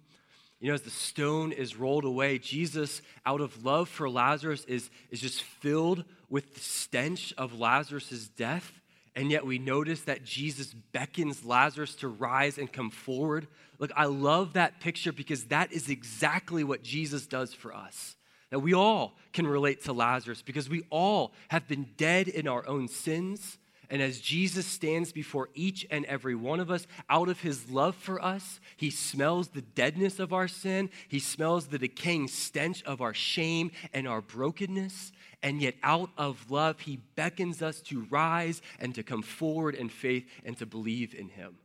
You 0.60 0.68
know, 0.68 0.74
as 0.74 0.82
the 0.82 0.90
stone 0.90 1.54
is 1.54 1.78
rolled 1.78 2.04
away, 2.04 2.38
Jesus, 2.38 3.02
out 3.26 3.40
of 3.40 3.64
love 3.64 3.88
for 3.88 4.10
Lazarus, 4.10 4.66
is, 4.66 4.90
is 5.10 5.22
just 5.22 5.42
filled 5.42 6.04
with 6.30 6.54
the 6.54 6.60
stench 6.60 7.34
of 7.38 7.58
Lazarus' 7.58 8.28
death. 8.28 8.82
And 9.16 9.32
yet 9.32 9.46
we 9.46 9.60
notice 9.60 10.02
that 10.02 10.24
Jesus 10.24 10.74
beckons 10.74 11.44
Lazarus 11.46 11.96
to 11.96 12.08
rise 12.08 12.58
and 12.58 12.72
come 12.72 12.92
forward. 12.92 13.48
Look, 13.80 13.92
I 13.96 14.06
love 14.06 14.54
that 14.54 14.80
picture 14.80 15.12
because 15.12 15.46
that 15.46 15.72
is 15.72 15.90
exactly 15.90 16.64
what 16.64 16.84
Jesus 16.84 17.28
does 17.28 17.54
for 17.54 17.74
us 17.74 18.16
that 18.52 18.60
we 18.60 18.74
all 18.74 19.18
can 19.34 19.48
relate 19.48 19.84
to 19.86 19.94
Lazarus 19.94 20.44
because 20.44 20.70
we 20.70 20.84
all 20.90 21.34
have 21.48 21.68
been 21.68 21.88
dead 21.98 22.28
in 22.28 22.48
our 22.48 22.68
own 22.68 22.88
sins. 22.88 23.58
And 23.90 24.02
as 24.02 24.22
Jesus 24.22 24.66
stands 24.66 25.12
before 25.12 25.50
each 25.54 25.86
and 25.90 26.06
every 26.06 26.36
one 26.36 26.62
of 26.62 26.72
us, 26.72 26.88
out 27.10 27.28
of 27.28 27.42
his 27.42 27.70
love 27.70 27.96
for 27.96 28.24
us, 28.24 28.62
he 28.78 28.90
smells 28.90 29.50
the 29.50 29.62
deadness 29.62 30.20
of 30.20 30.32
our 30.32 30.48
sin. 30.48 30.90
He 31.10 31.20
smells 31.20 31.68
the 31.68 31.78
decaying 31.78 32.30
stench 32.30 32.84
of 32.84 33.02
our 33.02 33.14
shame 33.14 33.72
and 33.94 34.08
our 34.08 34.22
brokenness. 34.22 35.12
And 35.44 35.62
yet, 35.62 35.76
out 35.84 36.10
of 36.18 36.52
love, 36.52 36.82
he 36.82 37.02
beckons 37.16 37.62
us 37.62 37.82
to 37.82 38.08
rise 38.10 38.62
and 38.80 38.96
to 38.96 39.04
come 39.04 39.24
forward 39.24 39.76
in 39.76 39.90
faith 39.90 40.26
and 40.46 40.58
to 40.60 40.66
believe 40.66 41.14
in 41.14 41.28
him. 41.28 41.58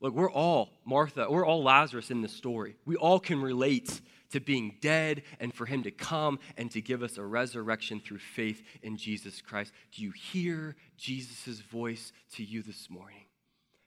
Look, 0.00 0.14
we're 0.14 0.30
all 0.30 0.70
Martha, 0.84 1.26
we're 1.28 1.46
all 1.46 1.62
Lazarus 1.62 2.10
in 2.10 2.22
this 2.22 2.32
story. 2.32 2.76
We 2.86 2.94
all 2.94 3.18
can 3.18 3.40
relate 3.42 4.00
to 4.30 4.40
being 4.40 4.76
dead 4.80 5.22
and 5.40 5.54
for 5.54 5.66
him 5.66 5.82
to 5.82 5.90
come 5.90 6.38
and 6.56 6.70
to 6.70 6.80
give 6.80 7.02
us 7.02 7.18
a 7.18 7.24
resurrection 7.24 8.00
through 8.00 8.18
faith 8.18 8.62
in 8.82 8.96
Jesus 8.96 9.40
Christ. 9.40 9.72
Do 9.92 10.02
you 10.02 10.10
hear 10.10 10.76
Jesus' 10.96 11.60
voice 11.60 12.12
to 12.34 12.44
you 12.44 12.62
this 12.62 12.88
morning? 12.90 13.24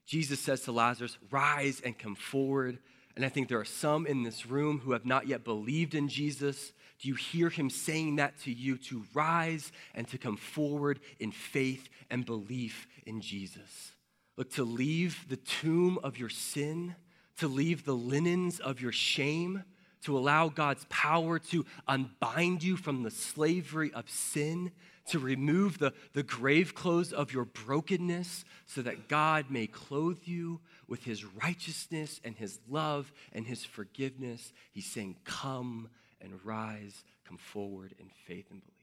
Jesus 0.06 0.40
says 0.40 0.62
to 0.62 0.72
Lazarus, 0.72 1.18
Rise 1.30 1.82
and 1.84 1.98
come 1.98 2.16
forward. 2.16 2.80
And 3.16 3.26
I 3.26 3.30
think 3.30 3.50
there 3.50 3.60
are 3.60 3.66
some 3.66 4.08
in 4.08 4.24
this 4.24 4.46
room 4.46 4.80
who 4.80 4.94
have 4.94 5.06
not 5.06 5.28
yet 5.28 5.44
believed 5.44 5.96
in 5.96 6.08
Jesus. 6.08 6.72
Do 7.00 7.10
you 7.10 7.16
hear 7.16 7.50
him 7.50 7.70
saying 7.70 8.18
that 8.18 8.40
to 8.42 8.52
you 8.52 8.78
to 8.78 9.06
rise 9.14 9.72
and 9.94 10.08
to 10.10 10.18
come 10.18 10.38
forward 10.38 11.00
in 11.20 11.32
faith 11.32 11.90
and 12.10 12.26
belief 12.26 12.88
in 13.06 13.22
Jesus? 13.22 13.94
Look, 14.38 14.52
to 14.54 14.64
leave 14.64 15.26
the 15.30 15.38
tomb 15.38 16.00
of 16.04 16.18
your 16.18 16.30
sin, 16.30 16.96
to 17.38 17.48
leave 17.48 17.86
the 17.86 17.96
linens 17.96 18.60
of 18.60 18.82
your 18.82 18.92
shame, 18.94 19.64
to 20.04 20.18
allow 20.18 20.50
God's 20.50 20.86
power 20.90 21.40
to 21.40 21.66
unbind 21.88 22.64
you 22.64 22.78
from 22.78 23.04
the 23.04 23.12
slavery 23.12 23.92
of 23.94 24.10
sin, 24.10 24.72
to 25.08 25.20
remove 25.20 25.80
the, 25.80 25.94
the 26.14 26.24
grave 26.24 26.74
clothes 26.74 27.14
of 27.14 27.34
your 27.34 27.46
brokenness, 27.46 28.46
so 28.66 28.82
that 28.82 29.08
God 29.08 29.46
may 29.50 29.68
clothe 29.68 30.22
you 30.24 30.62
with 30.88 31.04
his 31.04 31.24
righteousness 31.26 32.20
and 32.24 32.36
his 32.36 32.60
love 32.70 33.12
and 33.34 33.46
his 33.46 33.64
forgiveness. 33.64 34.54
He's 34.72 34.86
saying, 34.86 35.18
Come 35.24 35.90
and 36.20 36.40
rise, 36.44 37.04
come 37.26 37.38
forward 37.38 37.94
in 38.00 38.10
faith 38.26 38.48
and 38.52 38.62
believe. 38.62 38.76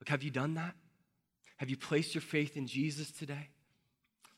Look, 0.00 0.08
have 0.08 0.22
you 0.22 0.30
done 0.30 0.54
that? 0.54 0.74
Have 1.56 1.70
you 1.70 1.76
placed 1.76 2.14
your 2.14 2.22
faith 2.22 2.56
in 2.56 2.66
Jesus 2.66 3.10
today? 3.10 3.48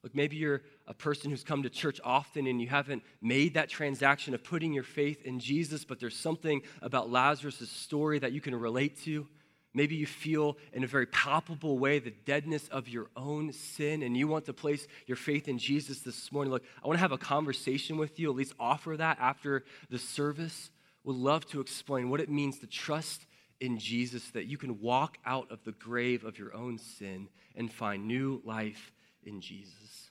Look, 0.02 0.14
maybe 0.14 0.36
you're 0.36 0.62
a 0.86 0.94
person 0.94 1.30
who's 1.30 1.42
come 1.42 1.64
to 1.64 1.70
church 1.70 2.00
often 2.04 2.46
and 2.46 2.60
you 2.60 2.68
haven't 2.68 3.02
made 3.20 3.54
that 3.54 3.68
transaction 3.68 4.32
of 4.32 4.44
putting 4.44 4.72
your 4.72 4.84
faith 4.84 5.22
in 5.24 5.40
Jesus, 5.40 5.84
but 5.84 5.98
there's 5.98 6.16
something 6.16 6.62
about 6.82 7.10
Lazarus' 7.10 7.68
story 7.68 8.20
that 8.20 8.32
you 8.32 8.40
can 8.40 8.54
relate 8.54 9.02
to. 9.02 9.26
Maybe 9.74 9.96
you 9.96 10.06
feel 10.06 10.56
in 10.72 10.84
a 10.84 10.86
very 10.86 11.06
palpable 11.06 11.78
way 11.78 11.98
the 11.98 12.14
deadness 12.24 12.68
of 12.68 12.88
your 12.88 13.08
own 13.16 13.52
sin 13.52 14.02
and 14.02 14.16
you 14.16 14.28
want 14.28 14.46
to 14.46 14.52
place 14.52 14.86
your 15.06 15.16
faith 15.16 15.48
in 15.48 15.58
Jesus 15.58 16.00
this 16.00 16.32
morning. 16.32 16.52
Look, 16.52 16.64
I 16.82 16.86
want 16.86 16.96
to 16.96 17.02
have 17.02 17.12
a 17.12 17.18
conversation 17.18 17.96
with 17.96 18.18
you, 18.18 18.30
at 18.30 18.36
least 18.36 18.54
offer 18.58 18.96
that 18.96 19.18
after 19.20 19.64
the 19.90 19.98
service. 19.98 20.70
Would 21.04 21.16
love 21.16 21.46
to 21.46 21.60
explain 21.60 22.10
what 22.10 22.20
it 22.20 22.28
means 22.28 22.58
to 22.58 22.66
trust 22.66 23.26
in 23.60 23.78
Jesus, 23.78 24.30
that 24.30 24.46
you 24.46 24.58
can 24.58 24.80
walk 24.80 25.18
out 25.24 25.50
of 25.50 25.64
the 25.64 25.72
grave 25.72 26.24
of 26.24 26.38
your 26.38 26.54
own 26.54 26.78
sin 26.78 27.28
and 27.56 27.72
find 27.72 28.06
new 28.06 28.40
life 28.44 28.92
in 29.24 29.40
Jesus. 29.40 30.10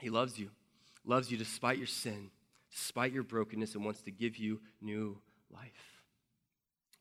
He 0.00 0.10
loves 0.10 0.38
you, 0.38 0.50
loves 1.04 1.30
you 1.30 1.36
despite 1.38 1.78
your 1.78 1.86
sin, 1.86 2.30
despite 2.70 3.12
your 3.12 3.22
brokenness, 3.22 3.74
and 3.74 3.84
wants 3.84 4.02
to 4.02 4.10
give 4.10 4.36
you 4.36 4.60
new 4.80 5.18
life. 5.50 6.02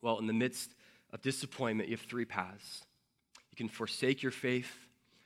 Well, 0.01 0.19
in 0.19 0.28
the 0.28 0.34
midst 0.34 0.76
of 1.11 1.21
disappointment, 1.21 1.89
you 1.89 1.95
have 1.95 2.05
three 2.05 2.26
paths. 2.26 2.84
You 3.51 3.57
can 3.57 3.69
forsake 3.69 4.24
your 4.24 4.32
faith, 4.32 4.71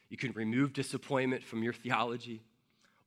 you 0.10 0.18
can 0.18 0.32
remove 0.34 0.74
disappointment 0.74 1.44
from 1.44 1.64
your 1.64 1.74
theology, 1.74 2.44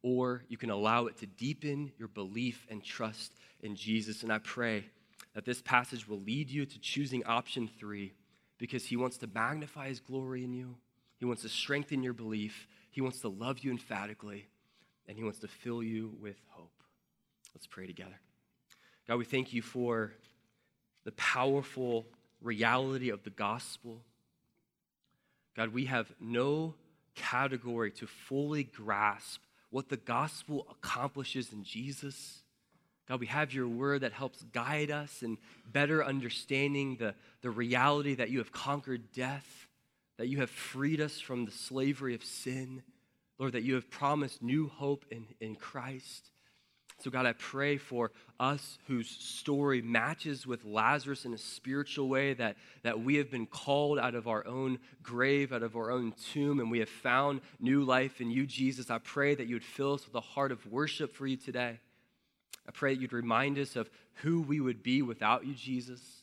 or 0.03 0.45
you 0.49 0.57
can 0.57 0.71
allow 0.71 1.07
it 1.07 1.19
to 1.19 1.27
deepen 1.27 1.93
your 1.99 2.09
belief 2.09 2.67
and 2.71 2.83
trust 2.83 3.35
in 3.63 3.77
Jesus. 3.77 4.23
And 4.23 4.33
I 4.33 4.39
pray 4.39 4.87
that 5.35 5.45
this 5.45 5.61
passage 5.63 6.09
will 6.09 6.21
lead 6.21 6.51
you 6.51 6.67
to 6.67 6.81
choosing 6.81 7.25
option 7.25 7.69
three 7.79 8.15
because 8.59 8.87
he 8.87 8.97
wants 8.97 9.17
to 9.19 9.27
magnify 9.27 9.89
his 9.89 10.01
glory 10.01 10.45
in 10.45 10.53
you, 10.53 10.77
he 11.19 11.25
wants 11.25 11.43
to 11.43 11.49
strengthen 11.49 12.03
your 12.03 12.13
belief, 12.13 12.67
he 12.91 13.01
wants 13.01 13.21
to 13.21 13.29
love 13.29 13.61
you 13.61 13.71
emphatically, 13.71 14.49
and 15.07 15.17
He 15.17 15.23
wants 15.23 15.39
to 15.41 15.49
fill 15.49 15.83
you 15.83 16.13
with 16.21 16.37
hope. 16.49 16.83
Let's 17.55 17.67
pray 17.67 17.87
together. 17.87 18.21
God, 19.09 19.17
we 19.17 19.25
thank 19.25 19.53
you 19.53 19.63
for 19.63 20.13
the 21.05 21.13
powerful 21.13 22.07
reality 22.43 23.11
of 23.11 23.23
the 23.23 23.31
gospel. 23.31 24.03
God, 25.57 25.73
we 25.73 25.87
have 25.87 26.13
no 26.21 26.75
category 27.15 27.91
to 27.93 28.07
fully 28.07 28.65
grasp 28.65 29.41
what 29.71 29.89
the 29.89 29.97
gospel 29.97 30.67
accomplishes 30.71 31.53
in 31.53 31.65
Jesus. 31.65 32.43
God, 33.09 33.21
we 33.21 33.27
have 33.27 33.53
your 33.53 33.69
word 33.69 34.03
that 34.03 34.13
helps 34.13 34.43
guide 34.53 34.91
us 34.91 35.23
in 35.23 35.39
better 35.67 36.05
understanding 36.05 36.97
the, 36.97 37.15
the 37.43 37.51
reality 37.51 38.15
that 38.17 38.31
you 38.31 38.39
have 38.39 38.53
conquered 38.53 39.13
death 39.13 39.69
that 40.21 40.29
you 40.29 40.37
have 40.37 40.51
freed 40.51 41.01
us 41.01 41.19
from 41.19 41.47
the 41.47 41.51
slavery 41.51 42.15
of 42.15 42.23
sin. 42.23 42.83
Lord, 43.39 43.55
that 43.55 43.63
you 43.63 43.75
have 43.77 43.91
promised 43.91 44.43
new 44.43 44.69
hope 44.69 45.07
in, 45.11 45.25
in 45.41 45.55
Christ. 45.55 46.29
So, 46.99 47.11
God, 47.11 47.25
I 47.25 47.33
pray 47.33 47.79
for 47.79 48.13
us 48.39 48.77
whose 48.87 49.09
story 49.09 49.81
matches 49.81 50.47
with 50.47 50.63
Lazarus 50.67 51.25
in 51.25 51.33
a 51.33 51.39
spiritual 51.39 52.07
way, 52.07 52.35
that, 52.35 52.59
that 52.83 53.01
we 53.01 53.15
have 53.15 53.31
been 53.31 53.47
called 53.47 53.99
out 53.99 54.15
of 54.15 54.29
our 54.29 54.47
own 54.47 54.79
grave, 55.03 55.55
out 55.55 55.63
of 55.63 55.75
our 55.75 55.91
own 55.91 56.13
tomb, 56.35 56.61
and 56.61 56.71
we 56.71 56.81
have 56.81 56.91
found 56.91 57.41
new 57.59 57.83
life 57.83 58.21
in 58.21 58.31
you, 58.31 58.45
Jesus. 58.45 58.91
I 58.91 58.99
pray 58.99 59.35
that 59.35 59.47
you 59.47 59.55
would 59.55 59.65
fill 59.65 59.95
us 59.95 60.05
with 60.05 60.15
a 60.15 60.21
heart 60.21 60.53
of 60.53 60.67
worship 60.71 61.15
for 61.15 61.27
you 61.27 61.39
today. 61.39 61.81
I 62.69 62.73
pray 62.73 62.95
that 62.95 63.01
you'd 63.01 63.15
remind 63.15 63.59
us 63.59 63.75
of 63.75 63.89
who 64.17 64.43
we 64.43 64.61
would 64.61 64.83
be 64.83 65.01
without 65.01 65.47
you, 65.47 65.55
Jesus. 65.55 66.20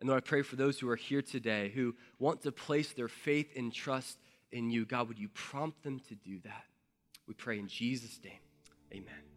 And 0.00 0.08
Lord, 0.08 0.22
I 0.22 0.26
pray 0.26 0.42
for 0.42 0.56
those 0.56 0.78
who 0.78 0.88
are 0.90 0.96
here 0.96 1.22
today 1.22 1.70
who 1.74 1.94
want 2.18 2.42
to 2.42 2.52
place 2.52 2.92
their 2.92 3.08
faith 3.08 3.52
and 3.56 3.72
trust 3.72 4.18
in 4.52 4.70
you. 4.70 4.84
God, 4.84 5.08
would 5.08 5.18
you 5.18 5.28
prompt 5.28 5.82
them 5.82 6.00
to 6.08 6.14
do 6.14 6.38
that? 6.44 6.64
We 7.26 7.34
pray 7.34 7.58
in 7.58 7.68
Jesus' 7.68 8.20
name. 8.22 8.40
Amen. 8.92 9.35